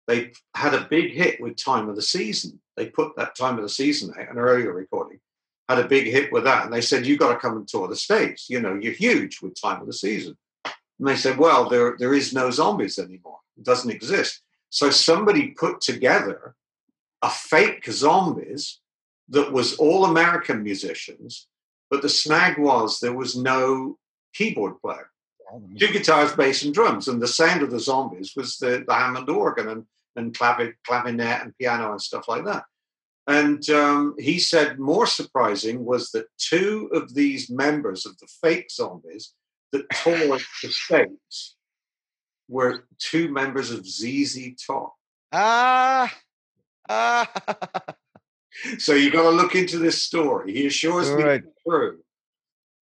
[0.07, 2.59] they had a big hit with Time of the Season.
[2.79, 5.19] They put that Time of the Season out, an earlier recording,
[5.69, 6.65] had a big hit with that.
[6.65, 8.49] And they said, You've got to come and tour the States.
[8.49, 10.37] You know, you're huge with Time of the Season.
[10.65, 13.39] And they said, Well, there, there is no zombies anymore.
[13.57, 14.43] It doesn't exist.
[14.71, 16.55] So somebody put together
[17.21, 18.79] a fake zombies
[19.29, 21.49] that was all American musicians,
[21.91, 23.99] but the snag was there was no
[24.35, 25.11] keyboard player.
[25.79, 29.31] Two guitars, bass, and drums, and the sound of the zombies was the, the Hammond
[29.31, 32.65] organ and and clavinet and piano and stuff like that.
[33.27, 38.71] And um, he said more surprising was that two of these members of the fake
[38.71, 39.35] zombies
[39.73, 41.57] that toured the States
[42.49, 44.95] were two members of ZZ Top.
[45.33, 46.15] Ah,
[46.89, 47.31] ah.
[48.79, 50.53] So you've got to look into this story.
[50.53, 51.45] He assures me Right.
[51.45, 51.99] it's true.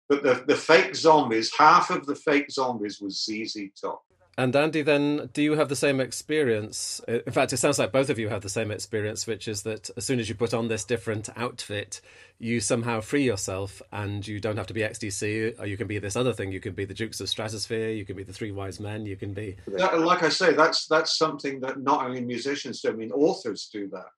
[0.09, 4.03] But the, the fake zombies, half of the fake zombies was ZZ Top.
[4.38, 7.03] And Andy, then, do you have the same experience?
[7.07, 9.90] In fact, it sounds like both of you have the same experience, which is that
[9.95, 12.01] as soon as you put on this different outfit,
[12.38, 15.99] you somehow free yourself and you don't have to be XTC, or you can be
[15.99, 16.51] this other thing.
[16.51, 19.16] You can be the Dukes of Stratosphear, you can be the Three Wise Men, you
[19.16, 19.57] can be.
[19.66, 22.88] That- like I say, that's that's something that not only musicians do.
[22.88, 24.09] I mean, authors do that.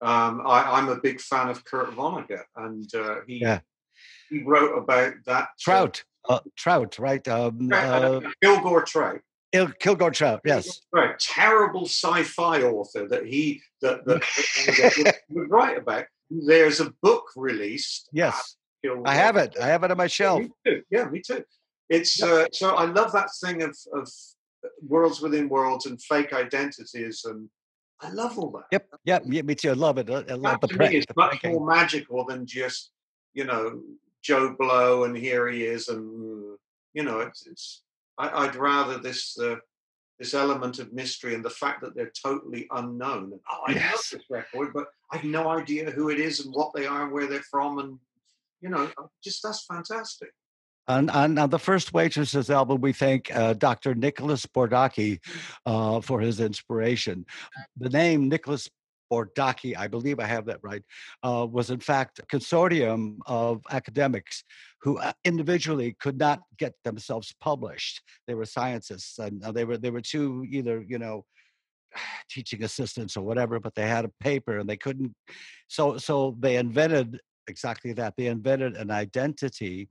[0.00, 3.60] Um, I, I'm a big fan of Kurt Vonnegut, and uh, he Yeah.
[4.30, 7.26] he wrote about that Trout, uh, Trout, right?
[7.28, 9.20] Um, Uh, uh, Kilgore Trout.
[9.54, 10.80] Il- Kilgore Trout, yes.
[10.92, 16.04] Right, terrible sci-fi author that he that, that would, write about.
[16.30, 18.08] There's a book released.
[18.12, 18.56] Yes,
[19.04, 19.56] I have it.
[19.60, 20.40] I have it on my shelf.
[20.42, 20.82] Me too.
[20.90, 21.44] Yeah, me too.
[21.88, 24.10] It's uh, so I love that thing of of
[24.88, 27.48] worlds within worlds and fake identities, and
[28.00, 28.64] I love all that.
[28.72, 29.70] Yep, yep, yeah, me too.
[29.70, 30.10] I love it.
[30.10, 31.52] I love That the to is the much printing.
[31.60, 32.90] more magical than just
[33.34, 33.80] you know
[34.22, 36.56] Joe Blow and here he is, and
[36.94, 37.82] you know it's it's.
[38.18, 39.56] I, I'd rather this uh,
[40.18, 43.32] this element of mystery and the fact that they're totally unknown.
[43.32, 46.72] And, oh, I love this record, but I've no idea who it is and what
[46.74, 47.98] they are and where they're from, and
[48.60, 48.90] you know,
[49.22, 50.30] just that's fantastic.
[50.86, 53.94] On, on, on the first Waitresses album, we thank uh, Dr.
[53.94, 55.18] Nicholas Bordaki
[55.64, 57.24] uh, for his inspiration.
[57.78, 58.68] The name Nicholas
[59.14, 60.82] Bordaki, I believe I have that right,
[61.22, 64.42] uh, was in fact a consortium of academics
[64.80, 68.02] who uh, individually could not get themselves published.
[68.26, 71.24] They were scientists, and uh, they were they were two either you know
[72.28, 75.14] teaching assistants or whatever, but they had a paper and they couldn't.
[75.68, 78.14] So so they invented exactly that.
[78.16, 79.88] They invented an identity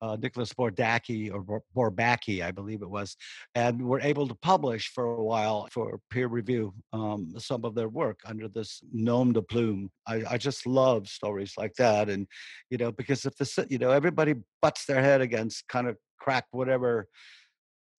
[0.00, 3.16] uh, Nicholas Bordaki or Bor- Bourbaki, I believe it was,
[3.54, 7.88] and were able to publish for a while for peer review um, some of their
[7.88, 9.90] work under this nom de plume.
[10.06, 12.26] I, I just love stories like that, and
[12.70, 16.46] you know because if the you know everybody butts their head against kind of crack
[16.50, 17.08] whatever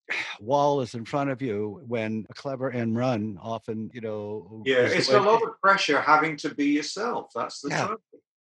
[0.40, 4.86] wall is in front of you when a clever end run often you know Yeah,
[4.86, 7.30] it's a lot of pressure having to be yourself.
[7.34, 7.94] That's the Yeah.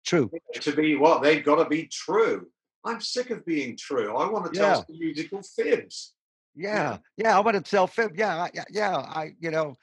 [0.04, 2.48] true To be what they've got to be true.
[2.84, 4.16] I'm sick of being true.
[4.16, 4.74] I want to tell Yeah.
[4.76, 6.14] some musical fibs.
[6.56, 8.16] Yeah, yeah, I want to tell Fib.
[8.16, 8.96] Yeah, I- yeah, yeah.
[8.96, 9.76] I, you know,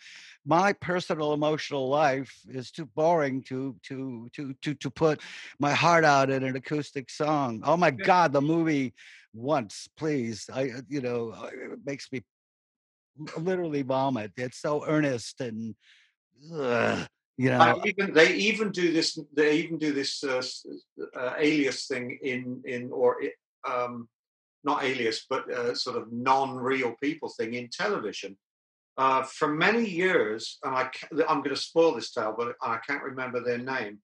[0.45, 5.21] my personal emotional life is too boring to to to to to put
[5.59, 7.61] my heart out in an acoustic song.
[7.63, 8.93] Oh my God, the movie
[9.33, 10.49] once, please.
[10.53, 12.21] I, uh, you know, it makes me
[13.37, 14.33] literally vomit.
[14.35, 15.73] It's so earnest and,
[16.53, 17.81] ugh, you know.
[17.85, 19.17] Even they even do this.
[19.33, 20.41] They even do this uh,
[21.15, 23.17] uh, alias thing in in or
[23.67, 24.09] um,
[24.63, 28.37] not alias, but uh, sort of non-real people thing in television.
[28.97, 30.89] Uh, for many years, and I,
[31.29, 33.99] I'm going to spoil this tale, but I can't remember their name.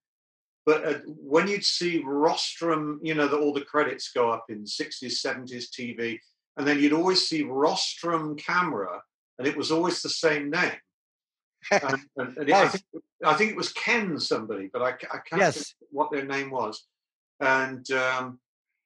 [0.65, 4.63] But uh, when you'd see rostrum, you know, that all the credits go up in
[4.63, 6.19] 60s, 70s TV,
[6.57, 9.01] and then you'd always see rostrum camera,
[9.39, 10.77] and it was always the same name.
[11.81, 12.83] And, and, and I, think,
[13.23, 15.55] I think it was Ken somebody, but I, I can't Yes.
[15.55, 16.85] think what their name was.
[17.39, 18.39] And um,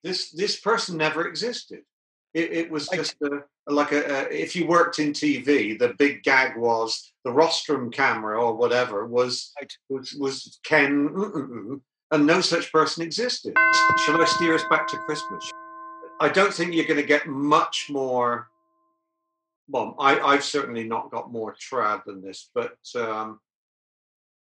[0.03, 1.81] this this person never existed.
[2.33, 6.23] It, it was just a, like a, a if you worked in TV, the big
[6.23, 9.73] gag was the rostrum camera or whatever was Right.
[9.89, 13.53] was, was Ken, mm-mm-mm, and no such person existed.
[14.05, 15.51] Shall I steer us back to Christmas?
[16.19, 18.49] I don't think you're going to get much more.
[19.69, 23.39] Well, I, I've certainly not got more trad than this, but um,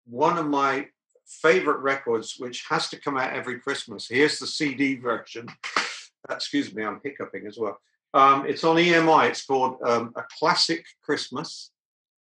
[0.06, 0.88] one of my
[1.26, 4.08] favorite records, which has to come out every Christmas.
[4.08, 5.48] Here's the CD version.
[6.30, 7.78] Excuse me, I'm hiccuping as well.
[8.12, 9.28] Um, it's on EMI.
[9.28, 11.70] It's called um, A Classic Christmas.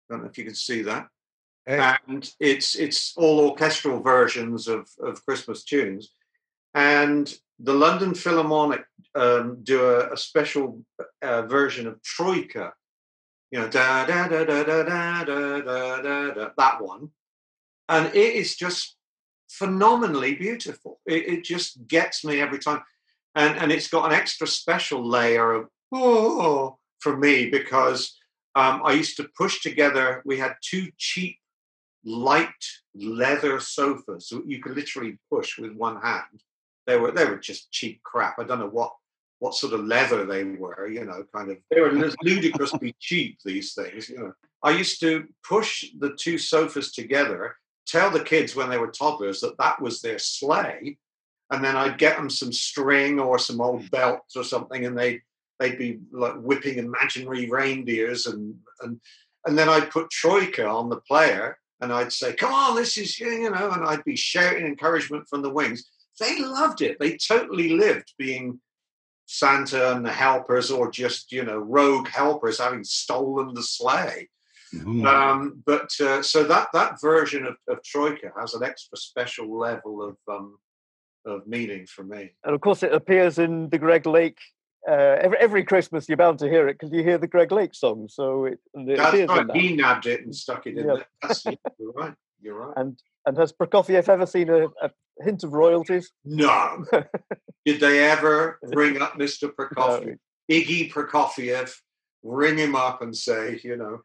[0.09, 1.07] I don't know if you can see that.
[1.65, 1.95] Hey.
[2.07, 6.11] And it's it's all orchestral versions of, of Christmas tunes.
[6.73, 8.85] And the London Philharmonic
[9.15, 10.83] um, do a, a special
[11.21, 12.73] uh, version of Troika.
[13.51, 17.09] You know, da da da da da da da da da that one,
[17.87, 18.97] and it is just
[19.49, 20.99] phenomenally beautiful.
[21.05, 22.81] It, it just gets me every time,
[23.35, 28.17] and and it's got an extra special layer of oh for me because
[28.55, 30.21] um, I used to push together.
[30.25, 31.37] We had two cheap
[32.03, 32.63] light
[32.95, 36.43] leather sofas so you could literally push with one hand.
[36.87, 38.39] They were they were just cheap crap.
[38.39, 38.93] I don't know what
[39.39, 40.87] what sort of leather they were.
[40.87, 41.91] You know, kind of they were
[42.23, 43.37] ludicrously cheap.
[43.45, 44.09] These things.
[44.09, 44.33] You know,
[44.63, 47.55] I used to push the two sofas together.
[47.85, 50.97] Tell the kids when they were toddlers that that was their sleigh,
[51.51, 55.21] and then I'd get them some string or some old belts or something, and they
[55.59, 58.99] they'd be like whipping imaginary reindeers and and
[59.45, 63.19] and then I'd put Troika on the player and I'd say, "Come on, this is
[63.19, 65.89] you know," and I'd be shouting encouragement from the wings.
[66.19, 66.97] They loved it.
[66.99, 68.59] They totally lived being
[69.25, 74.29] Santa and the helpers, or just you know rogue helpers having stolen the sleigh.
[74.73, 75.05] Mm.
[75.05, 80.01] Um, but uh, so that that version of, of Troika has an extra special level
[80.03, 80.57] of um,
[81.25, 82.31] of meaning for me.
[82.43, 84.39] And of course, it appears in the Greg Lake
[84.87, 87.75] uh, every, every Christmas you're bound to hear it because you hear the Greg Lake
[87.75, 88.07] song.
[88.09, 89.47] So it, it that's right.
[89.47, 89.55] That.
[89.55, 90.87] He nabbed it and stuck it in.
[90.87, 91.51] Yeah.
[91.77, 92.13] you're right.
[92.41, 92.73] You're right.
[92.77, 96.11] And and has Prokofiev ever seen a, a hint of royalties?
[96.23, 96.85] No.
[97.65, 99.51] Did they ever bring up Mr.
[99.51, 100.15] Prokofiev, no.
[100.49, 101.73] Iggy Prokofiev,
[102.23, 103.99] ring him up and say, you know,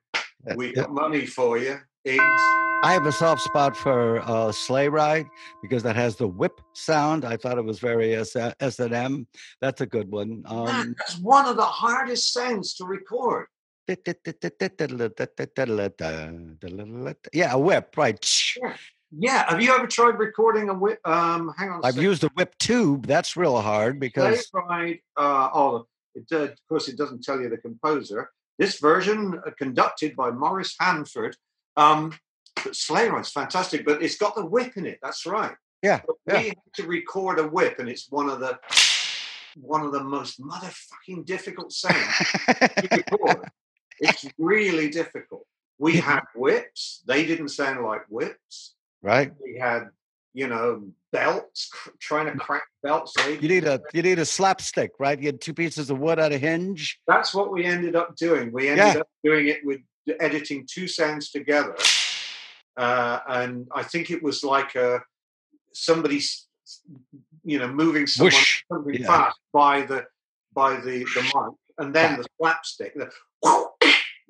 [0.57, 2.62] we got money for you, Iggs.
[2.85, 5.26] I have a soft spot for uh, Sleigh Ride
[5.62, 7.24] because that has the whip sound.
[7.24, 9.28] I thought it was very S and M.
[9.61, 10.43] That's a good one.
[10.47, 13.47] Um, That's one of the hardest sounds to record.
[17.33, 18.43] Yeah, a whip, right?
[18.62, 18.76] Yeah.
[19.11, 19.51] yeah.
[19.51, 21.01] Have you ever tried recording a whip?
[21.05, 21.80] Um, hang on.
[21.85, 23.07] I've used a whip tube.
[23.07, 24.49] That's real hard because.
[24.49, 24.99] Sleigh Ride.
[25.16, 28.30] Uh, oh, it, uh, of course, it doesn't tell you the composer.
[28.59, 31.37] This version, uh, conducted by Morris Hanford.
[31.76, 32.12] Um,
[32.72, 34.99] Sleigh Ride's fantastic, but it's got the whip in it.
[35.03, 35.55] That's right.
[35.83, 36.39] Yeah, yeah.
[36.39, 38.59] We had to record a whip, and it's one of the
[39.57, 42.16] one of the most motherfucking difficult sounds
[42.47, 43.51] to record.
[44.03, 45.47] It's really difficult.
[45.79, 47.03] We had whips.
[47.07, 48.75] They didn't sound like whips.
[49.03, 49.33] Right.
[49.43, 49.89] We had,
[50.35, 53.15] you know, belts, cr- trying to crack belts.
[53.27, 55.19] You need a you need a slapstick, right?
[55.19, 57.01] You had two pieces of wood at a hinge.
[57.09, 58.53] That's what we ended up doing.
[58.53, 59.01] We ended yeah.
[59.01, 59.81] up doing it with
[60.21, 61.77] editing two sounds together
[62.77, 65.03] uh, and I think it was like a
[65.75, 66.21] somebody,
[67.45, 68.35] you know, moving someone
[68.89, 69.07] yeah.
[69.07, 70.07] fast by the
[70.55, 72.95] by the the mic, and then the slapstick.
[72.95, 73.11] The,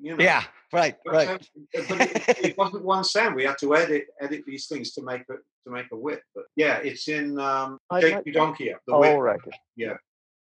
[0.03, 0.23] you know.
[0.23, 0.43] Yeah,
[0.73, 1.27] right, right.
[1.27, 3.35] But it, it, wasn't one sound.
[3.35, 6.21] We had to edit edit these things to make it to make a whip.
[6.35, 9.39] But yeah, it's in um, JP Donkey The oh, right.
[9.77, 9.95] Yeah,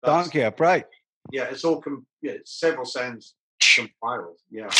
[0.02, 0.86] Donkey Up, right?
[1.30, 4.38] Yeah, it's all com- yeah, it's several sounds compiled.
[4.50, 4.70] Yeah.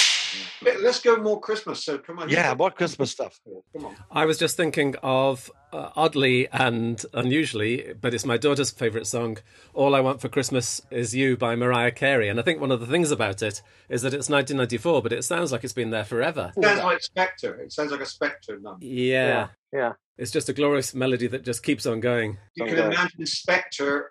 [0.62, 1.85] Let's go more Christmas.
[1.85, 2.28] So come on.
[2.28, 3.41] Yeah, more Christmas stuff.
[3.74, 3.97] Come on.
[4.11, 9.39] I was just thinking of uh, oddly and unusually, but it's my daughter's favourite song.
[9.74, 12.81] "All I Want for Christmas Is You" by Mariah Carey, and I think one of
[12.81, 16.05] the things about it is that it's 1994, but it sounds like it's been there
[16.05, 16.53] forever.
[16.57, 17.59] It sounds like Spector.
[17.61, 18.85] It sounds like a Spector number.
[18.85, 19.28] Yeah.
[19.28, 19.93] yeah, yeah.
[20.18, 22.39] It's just a glorious melody that just keeps on going.
[22.55, 24.09] You can imagine Spector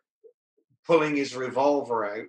[0.86, 2.26] pulling his revolver out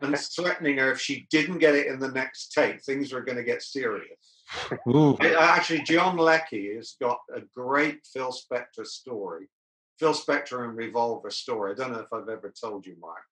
[0.00, 3.36] and threatening her if she didn't get it in the next take, things were going
[3.38, 4.42] to get serious.
[5.38, 9.48] Actually, John Leckie has got a great Phil Spector story,
[9.98, 11.72] Phil Spector and Revolver story.
[11.72, 13.22] I don't know if I've ever told you, Mark.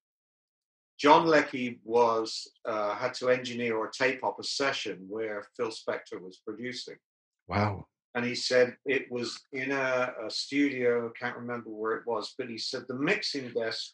[0.98, 6.20] John Leckie was uh, had to engineer or tape up a session where Phil Spector
[6.20, 6.96] was producing.
[7.48, 7.86] Wow.
[8.14, 12.48] And he said it was in a, a studio, can't remember where it was, but
[12.48, 13.92] he said the mixing desk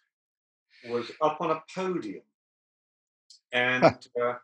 [0.89, 2.23] was up on a podium
[3.53, 3.85] and
[4.23, 4.35] uh,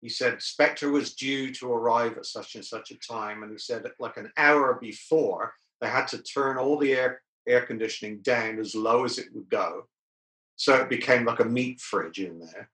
[0.00, 3.58] he said Spector was due to arrive at such and such a time, and he
[3.58, 8.58] said like an hour before they had to turn all the air air conditioning down
[8.58, 9.86] as low as it would go,
[10.56, 12.70] so it became like a meat fridge in there.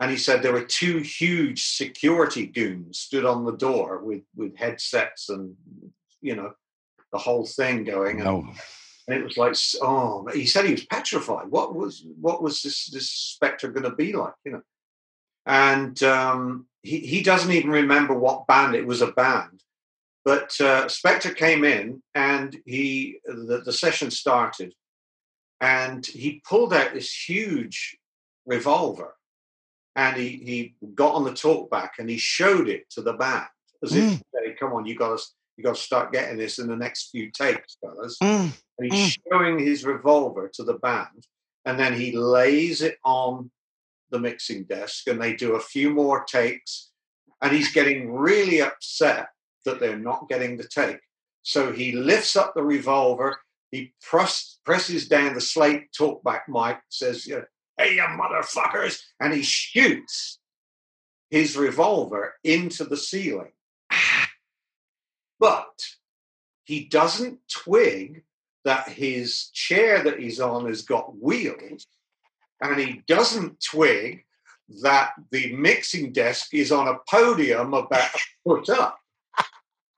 [0.00, 4.56] And he said there were two huge security goons stood on the door with with
[4.56, 5.54] headsets and
[6.20, 6.52] you know
[7.12, 8.18] the whole thing going.
[8.18, 8.40] No.
[8.40, 8.58] And,
[9.06, 11.48] and it was like, oh, he said he was petrified.
[11.48, 14.34] What was what was this this Spector going to be like?
[14.44, 14.62] You know,
[15.46, 19.62] and um, he, he doesn't even remember what band it was a band.
[20.24, 24.72] But uh, Spector came in and he the, the session started,
[25.60, 27.98] and he pulled out this huge
[28.46, 29.16] revolver,
[29.96, 33.46] and he he got on the talkback and he showed it to the band
[33.82, 34.14] as mm.
[34.14, 35.24] if, hey, "Come on, you got to
[35.56, 38.50] you got to start getting this in the next few takes, fellas." Mm.
[38.78, 41.26] and he's showing his revolver to the band,
[41.66, 43.50] and then he lays it on
[44.14, 46.92] the mixing desk, and they do a few more takes,
[47.42, 49.26] and he's getting really upset
[49.64, 51.00] that they're not getting the take.
[51.42, 53.40] So he lifts up the revolver,
[53.72, 57.24] he press, presses down the slate talkback mic, says,
[57.76, 60.38] "Hey, you motherfuckers!" and he shoots
[61.28, 63.52] his revolver into the ceiling.
[65.40, 65.84] But
[66.62, 68.22] he doesn't twig
[68.64, 71.86] that his chair that he's on has got wheels,
[72.70, 74.24] and he doesn't twig
[74.82, 78.98] that the mixing desk is on a podium about a foot up.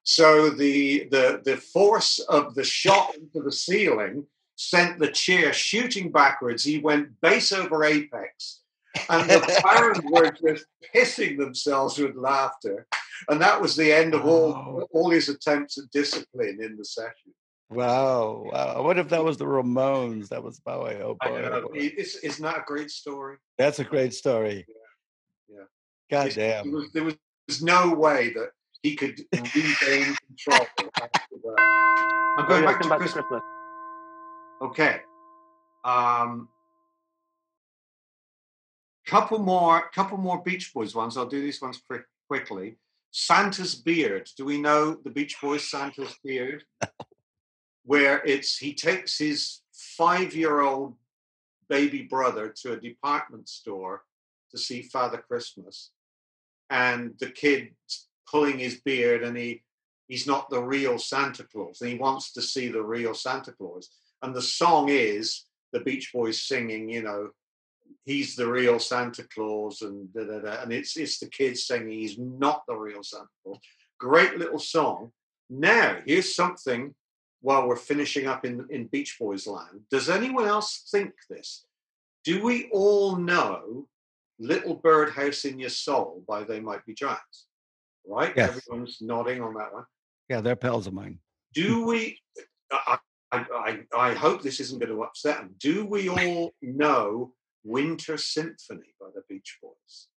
[0.03, 6.11] So the the the force of the shot into the ceiling sent the chair shooting
[6.11, 6.65] backwards.
[6.65, 8.61] He went base over apex,
[9.09, 12.87] and the band were just pissing themselves with laughter.
[13.29, 17.33] And that was the end of all all his attempts at discipline in the session.
[17.69, 18.83] Wow, wow.
[18.83, 20.29] What if that was the Ramones?
[20.29, 20.97] That was Bowie.
[21.03, 21.69] Oh boy, oh, boy.
[21.75, 23.37] It's, isn't a great story?
[23.59, 24.67] that's a great story.
[25.49, 25.65] Yeah.
[26.11, 26.73] God It's- There damn.
[26.73, 28.51] was, there was no way that
[28.83, 30.67] he could regain control.
[32.39, 33.25] I'm going yeah, back to come back to Christmas.
[33.25, 33.43] Christmas.
[34.63, 35.01] Okay.
[35.85, 36.49] Um,
[39.07, 41.17] couple more, couple more Beach Boys ones.
[41.17, 42.77] I'll do these ones quick, quickly.
[43.11, 44.29] Santa's beard.
[44.37, 46.63] Do we know the Beach Boys Santa's beard?
[47.87, 50.95] Where it's he takes his five-year-old
[51.69, 54.03] baby brother to a department store
[54.51, 55.91] to see Father Christmas,
[56.69, 59.63] and the kid's pulling his beard, and he
[60.09, 63.91] he's not the real Santa Claus, and he wants to see the real Santa Claus
[64.23, 67.31] and the song is the Beach Boys singing, you know,
[68.05, 71.93] he's the real Santa Claus, and da, da, da, and it's it's the kids singing
[71.93, 73.59] he's not the real Santa Claus.
[73.99, 75.13] Great little song.
[75.49, 76.95] Now here's something.
[77.47, 81.65] While we're finishing up in in Beach Boys land, does anyone else think this?
[82.25, 83.87] Do we all know
[84.41, 87.47] "Little Birdhouse in Your Soul" by They Might Be Giants?
[88.05, 88.33] Right?
[88.37, 88.49] Yes.
[88.49, 89.85] Everyone's nodding on that one
[90.29, 91.21] Yeah, they're pals of mine.
[91.55, 92.19] do we
[92.73, 92.99] I,
[93.31, 97.33] I, I, hope this isn't going to upset them do we all know
[97.63, 100.09] winter symphony by the beach boys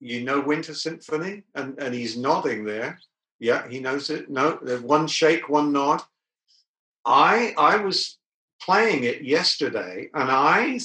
[0.00, 2.98] you know winter symphony and and he's nodding there
[3.38, 6.02] yeah he knows it no one shake one nod
[7.04, 8.18] i i was
[8.62, 10.80] playing it yesterday and I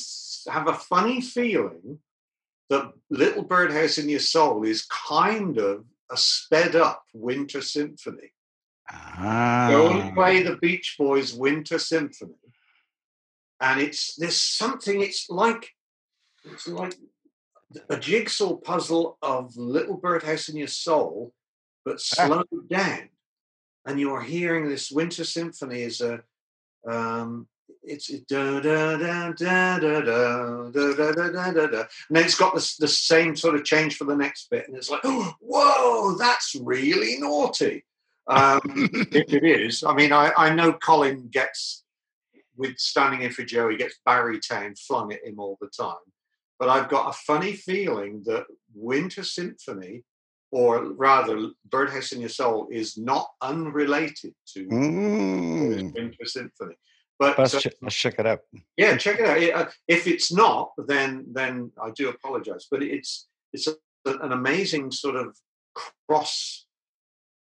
[0.50, 2.00] have a funny feeling
[2.70, 8.34] that little birdhouse in your soul is kind of a sped up winter symphony
[8.92, 9.68] Ah.
[9.70, 12.36] Go and play the Beach Boys Winter Symphony,
[13.60, 15.02] and it's there's something.
[15.02, 15.70] It's like
[16.44, 16.96] it's like
[17.90, 21.34] a jigsaw puzzle of Little Birdhouse in Your Soul,
[21.86, 23.10] but slowed down,
[23.86, 26.22] and you're hearing this Winter Symphony as a
[26.88, 27.48] um,
[27.84, 31.88] it's it da da da da da da da da da da da da, and
[32.10, 34.90] then it's got the the same sort of change for the next bit, and it's
[34.90, 37.86] like, whoa, that's really naughty.
[38.28, 38.62] Um,
[39.12, 41.84] if it is, I mean, I, I know Colin gets
[42.56, 45.96] with standing in for Joe, he gets Barrytown flung at him all the time.
[46.60, 50.04] But I've got a funny feeling that Winter Symphony,
[50.52, 55.94] or rather Birdhouse in Your Soul, is not unrelated to Mm.
[55.94, 56.76] Winter Symphony.
[57.18, 58.40] But Let's, uh, ch- let's check it out.
[58.78, 59.38] yeah, check it out.
[59.38, 62.68] It, uh, if it's not, then then I do apologize.
[62.70, 63.76] But it's it's a,
[64.06, 65.38] an amazing sort of
[66.08, 66.66] cross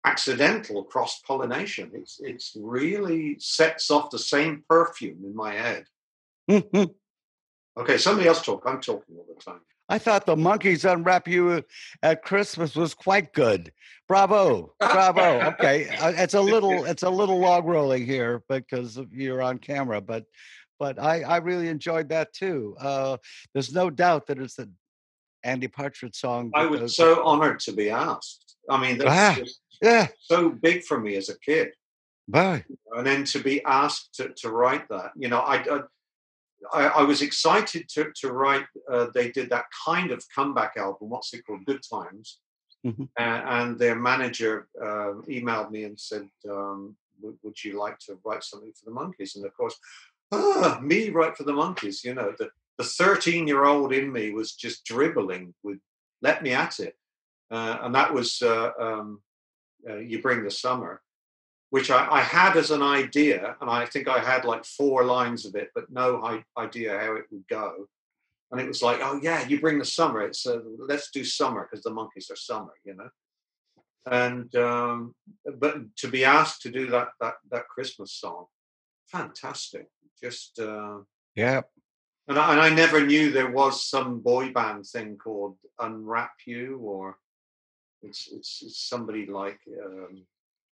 [0.04, 1.90] accidental cross pollination.
[1.94, 5.84] It's it's really sets off the same perfume in my head.
[6.50, 6.94] Mhm.
[7.76, 8.62] Okay, somebody else talk.
[8.66, 9.60] I'm talking all the time.
[9.88, 11.64] I thought the Monkees unwrap you
[12.02, 13.72] at Christmas was quite good.
[14.06, 15.40] Bravo, bravo.
[15.52, 20.00] Okay, uh, it's a little it's a little log rolling here because you're on camera,
[20.00, 20.24] but
[20.78, 22.76] but I I really enjoyed that too.
[22.80, 23.16] Uh,
[23.54, 24.74] there's no doubt that it's an
[25.42, 26.50] Andy Partridge song.
[26.54, 28.56] I was goes- so honored to be asked.
[28.70, 29.34] I mean, that's Ah.
[29.38, 31.70] just yeah, so big for me as a kid.
[32.26, 32.62] bye.
[32.96, 35.80] and then to be asked to, to write that you know i i,
[36.72, 41.32] I was excited to, to write uh, they did that kind of comeback album what's
[41.34, 41.64] it called?
[41.64, 42.40] Good times.
[42.86, 43.08] Mhm.
[43.18, 48.16] and, and their manager um, emailed me and said um, would, would you like to
[48.24, 49.34] write something for the Monkees?
[49.34, 49.76] And of course
[50.32, 54.30] ah, me write for the Monkees you know the the 13 year old in me
[54.30, 55.78] was just dribbling with
[56.22, 56.96] let me at it.
[57.50, 59.20] Uh, and that was uh, um,
[59.88, 61.00] uh, you bring the summer
[61.70, 65.44] which I, I had as an idea, and I think I had like four lines
[65.46, 67.88] of it, but no idea how it would go.
[68.50, 70.22] And it was like, oh yeah, you bring the summer.
[70.22, 73.10] It's uh, let's do summer because the Monkees are summer, you know.
[74.10, 75.14] and um,
[75.58, 78.46] but to be asked to do that that that Christmas song,
[79.06, 79.86] fantastic.
[80.22, 80.98] Just uh,
[81.34, 81.60] Yeah.
[82.28, 86.78] and I, and I never knew there was some boy band thing called Unwrap You,
[86.78, 87.18] or
[88.02, 90.22] it's it's, it's somebody like um,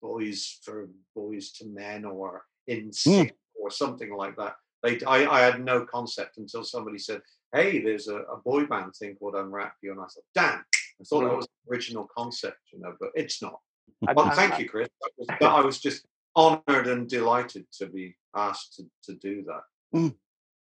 [0.02, 4.54] Boys for Boys to Men, or NSYNC, or something like that.
[4.82, 7.20] They, I, I had no concept until somebody said,
[7.52, 10.64] "Hey, there's a, a boy band thing called Unwrap You," and I thought, "Damn."
[11.00, 13.58] I thought that was the original concept, you know, but it's not.
[14.06, 14.88] And- Well, and- thank you, Chris.
[15.00, 16.04] That was, I was just
[16.36, 20.12] honoured and delighted to be asked to, to do that.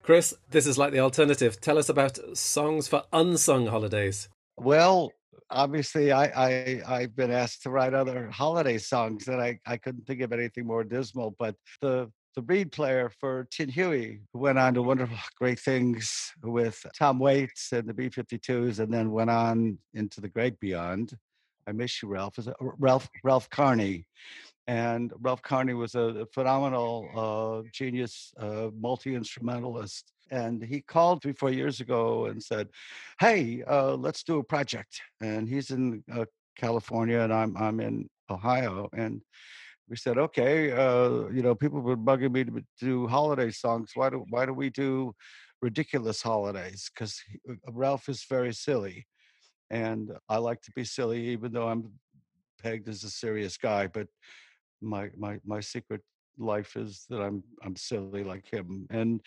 [0.02, 1.60] Chris, this is like the alternative.
[1.60, 4.28] Tell us about songs for unsung holidays.
[4.56, 5.12] Well,
[5.50, 10.06] obviously, I, I I've been asked to write other holiday songs, and I I couldn't
[10.06, 11.34] think of anything more dismal.
[11.38, 16.32] But the the reed player for Tin Huey who went on to wonderful, great things
[16.42, 21.16] with Tom Waits and the B-52s, and then went on into the great beyond.
[21.66, 22.38] I miss you, Ralph.
[22.38, 24.06] Is Ralph Ralph Carney?
[24.66, 30.12] And Ralph Carney was a phenomenal uh, genius, uh, multi instrumentalist.
[30.30, 32.68] And he called three, four years ago and said,
[33.18, 38.08] "Hey, uh, let's do a project." And he's in uh, California, and I'm I'm in
[38.30, 38.88] Ohio.
[38.96, 39.20] And
[39.88, 43.90] we said, "Okay, uh, you know, people were bugging me to do holiday songs.
[43.94, 45.14] Why do why do we do
[45.60, 46.90] ridiculous holidays?
[46.94, 47.20] Because
[47.68, 49.06] Ralph is very silly,
[49.70, 51.92] and I like to be silly, even though I'm
[52.62, 53.86] pegged as a serious guy.
[53.88, 54.06] But
[54.82, 56.02] my my my secret
[56.38, 58.86] life is that I'm I'm silly like him.
[58.90, 59.20] And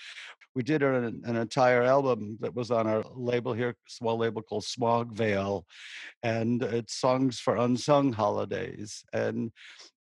[0.56, 4.64] we did an, an entire album that was on our label here, small label called
[4.64, 5.66] Smog Veil,
[6.24, 9.04] and it's songs for unsung holidays.
[9.14, 9.52] And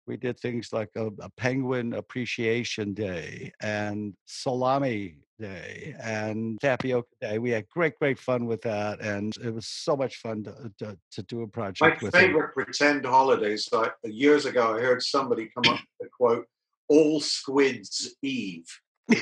[0.07, 7.39] we did things like a, a penguin appreciation day and salami day and tapioca day.
[7.39, 10.69] We had great, great fun with that, and it was so much fun to uh,
[10.81, 12.11] to, to do a My project him.
[12.11, 13.69] favorite pretend holidays.
[13.73, 16.47] Like years ago, I heard somebody come up with the quote,
[16.89, 18.67] "All Squids Eve."
[19.09, 19.19] But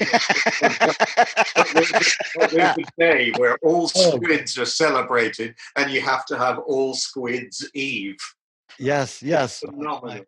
[1.72, 4.16] there's a- there's a day where all Oh.
[4.18, 8.18] squids are celebrated, and you have to have all Squids Eve.
[8.78, 10.24] yes, yes, Phenomenal.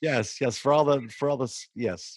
[0.00, 0.58] Yes, yes.
[0.58, 2.16] For all the for all the yes,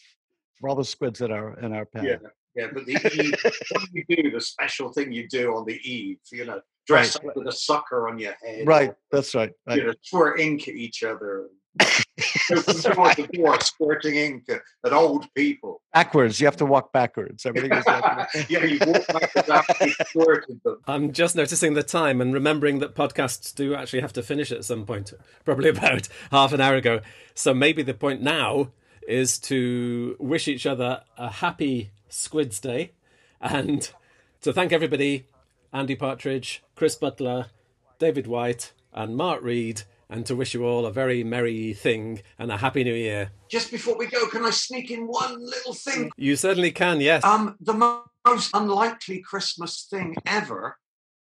[0.60, 2.06] for all the squids in our in our pen.
[2.06, 2.18] Yeah,
[2.56, 2.68] yeah.
[2.74, 3.36] But the eve,
[3.72, 4.32] what do you do?
[4.32, 7.30] The special thing you do on the eve, you know, dress Right.
[7.30, 9.52] up with a sucker on your head, Right, or, that's right.
[9.68, 9.78] right.
[9.78, 11.50] You know, squirt ink at each other.
[12.50, 15.82] Go from door squirting ink at, at old people.
[15.94, 17.46] Backwards, you have to walk backwards.
[17.46, 17.86] Everything is.
[18.50, 20.78] yeah, you walk backwards after you squirted them.
[20.88, 24.66] I'm just noticing the time and remembering that podcasts do actually have to finish at
[24.66, 25.14] some point,
[25.46, 27.02] probably about half an hour ago.
[27.36, 28.72] So maybe the point now
[29.08, 32.92] is to wish each other a happy Squids Day
[33.40, 33.92] and
[34.42, 35.26] to thank everybody
[35.72, 37.48] Andy Partridge, Chris Butler,
[38.00, 42.52] David White, and Mark Reed, and to wish you all a very merry thing and
[42.52, 43.32] a happy new year.
[43.50, 46.12] Just before we go, can I sneak in one little thing?
[46.18, 47.24] You certainly can, yes.
[47.24, 50.78] Um, the mo- most unlikely Christmas thing ever.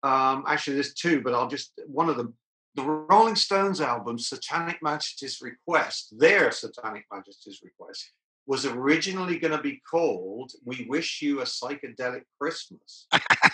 [0.03, 2.35] Um, actually, there's two, but I'll just one of them.
[2.75, 8.11] The Rolling Stones album, Satanic Majesties Request, their Satanic Majesties Request,
[8.47, 13.07] was originally going to be called "We Wish You a Psychedelic Christmas,"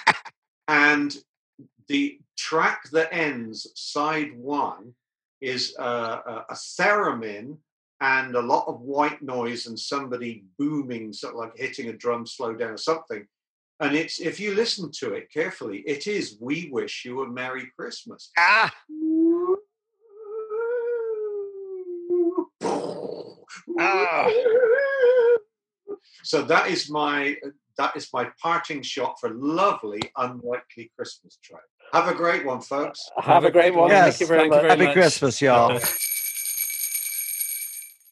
[0.68, 1.16] and
[1.88, 4.96] the track that ends side one
[5.42, 7.58] is uh, a, a theremin
[8.00, 12.26] and a lot of white noise and somebody booming, sort of like hitting a drum
[12.26, 13.26] slow down or something.
[13.80, 17.68] And it's if you listen to it carefully, it is "We Wish You a Merry
[17.76, 18.72] Christmas." ah,
[23.80, 24.30] Ah.
[26.24, 27.36] So that is my
[27.78, 31.64] that is my parting shot for lovely unlikely Christmas track.
[31.94, 33.10] Have a great one, folks.
[33.18, 33.90] Have a great one.
[33.90, 34.62] Yes, Thank you very thank you much.
[34.62, 34.94] very happy much.
[34.94, 35.80] Christmas, y'all.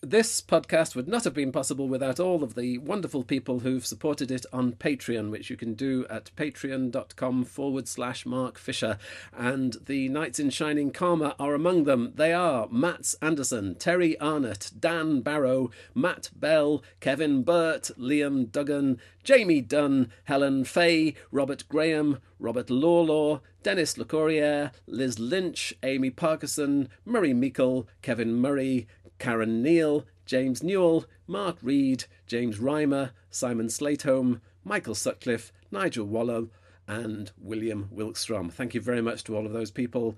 [0.01, 4.31] This podcast would not have been possible without all of the wonderful people who've supported
[4.31, 8.97] it on Patreon, which you can do at patreon.com forward slash Mark Fisher.
[9.37, 12.13] And the Knights in Shining Karma are among them.
[12.15, 19.61] They are Mats Anderson, Terry Arnott, Dan Barrow, Matt Bell, Kevin Burt, Liam Duggan, Jamie
[19.61, 27.87] Dunn, Helen Fay, Robert Graham, Robert Lawlaw, Dennis LeCourrier, Liz Lynch, Amy Parkinson, Murray Meikle,
[28.01, 28.87] Kevin Murray,
[29.19, 36.49] Karen Neal, James Newell, Mark Reed, James Reimer, Simon Slateholm, Michael Sutcliffe, Nigel Wallow,
[36.87, 38.51] and William Wilkstrom.
[38.51, 40.17] Thank you very much to all of those people.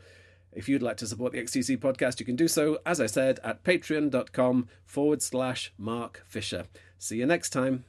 [0.54, 3.40] If you'd like to support the XTC podcast, you can do so, as I said,
[3.44, 6.66] at patreon.com forward slash Mark Fisher.
[6.98, 7.86] See you next time.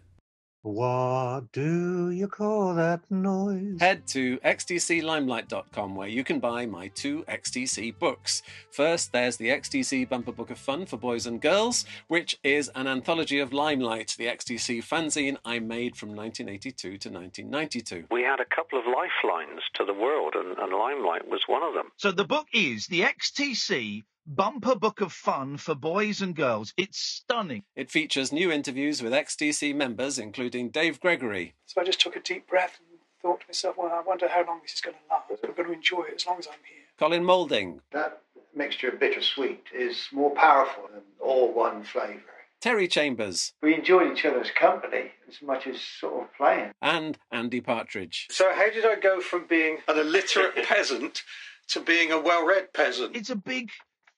[0.65, 3.81] What do you call that noise?
[3.81, 8.45] Head to xtclimelight.com where you can buy my two XTC books.
[8.71, 12.87] First, there's the XTC Bumper Book of Fun for Boys and Girls, which is an
[12.87, 18.05] anthology of Limelight, the XTC fanzine I made from 1982 to 1992.
[18.13, 21.75] We had a couple of lifelines to the world, and, and Limelight was one of
[21.75, 21.91] them.
[21.97, 26.73] So the book is the XTC Bumper Book of Fun for Boys and Girls.
[26.77, 27.65] It's stunning.
[27.75, 32.21] It features new interviews with XTC members, including Dave Gregory, So I just took a
[32.21, 35.01] deep breath and thought to myself, well, I wonder how long this is going to
[35.13, 35.43] last.
[35.45, 36.85] I'm going to enjoy it as long as I'm here.
[36.99, 38.23] Colin Moulding, That
[38.55, 42.23] mixture of bittersweet is more powerful than all one flavour.
[42.61, 46.71] Terry Chambers, We enjoyed each other's company as much as sort of playing.
[46.81, 48.29] and Andy Partridge.
[48.31, 51.25] So, how did I go from being an illiterate peasant
[51.69, 53.17] to being a well read peasant?
[53.17, 53.71] It's a big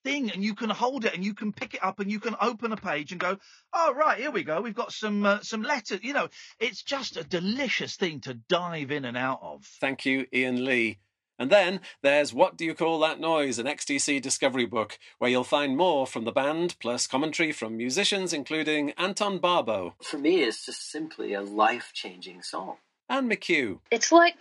[0.04, 2.36] thing, and you can hold it and you can pick it up and you can
[2.40, 3.38] open a page and go,
[3.72, 4.60] "Oh right, here we go.
[4.60, 6.28] We've got some uh, some letters." You know,
[6.60, 9.64] it's just a delicious thing to dive in and out of.
[9.64, 10.98] Thank you, Ian Lee.
[11.36, 15.42] And then there's What Do You Call That Noise, an XTC discovery book, where you'll
[15.42, 20.64] find more from the band, plus commentary from musicians including Anton Barbeau, For me, it's
[20.64, 22.76] just simply a life changing song.
[23.08, 24.36] Anne McHugh, It's like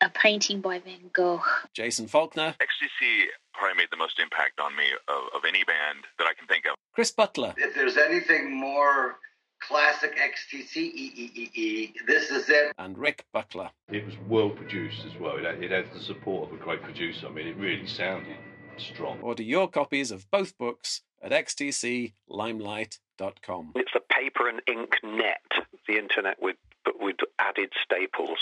[0.00, 1.42] a painting by Van Gogh.
[1.74, 3.24] Jason Falkner, XTC
[3.54, 6.66] probably made the most impact on me of, of any band that I can think
[6.66, 6.76] of.
[6.94, 9.16] Chris Butler, If there's anything more
[9.60, 12.72] classic XTC, e, e, e, e, this is it.
[12.78, 13.70] and Rick Butler.
[13.90, 15.36] It was well produced as well.
[15.36, 17.26] It had, it had the support of a great producer.
[17.26, 18.36] I mean, it really sounded
[18.76, 19.18] strong.
[19.20, 23.72] Order your copies of both books at xtclimelight.com.
[23.74, 25.42] It's a paper and ink net,
[25.88, 28.38] the internet with but with added staples.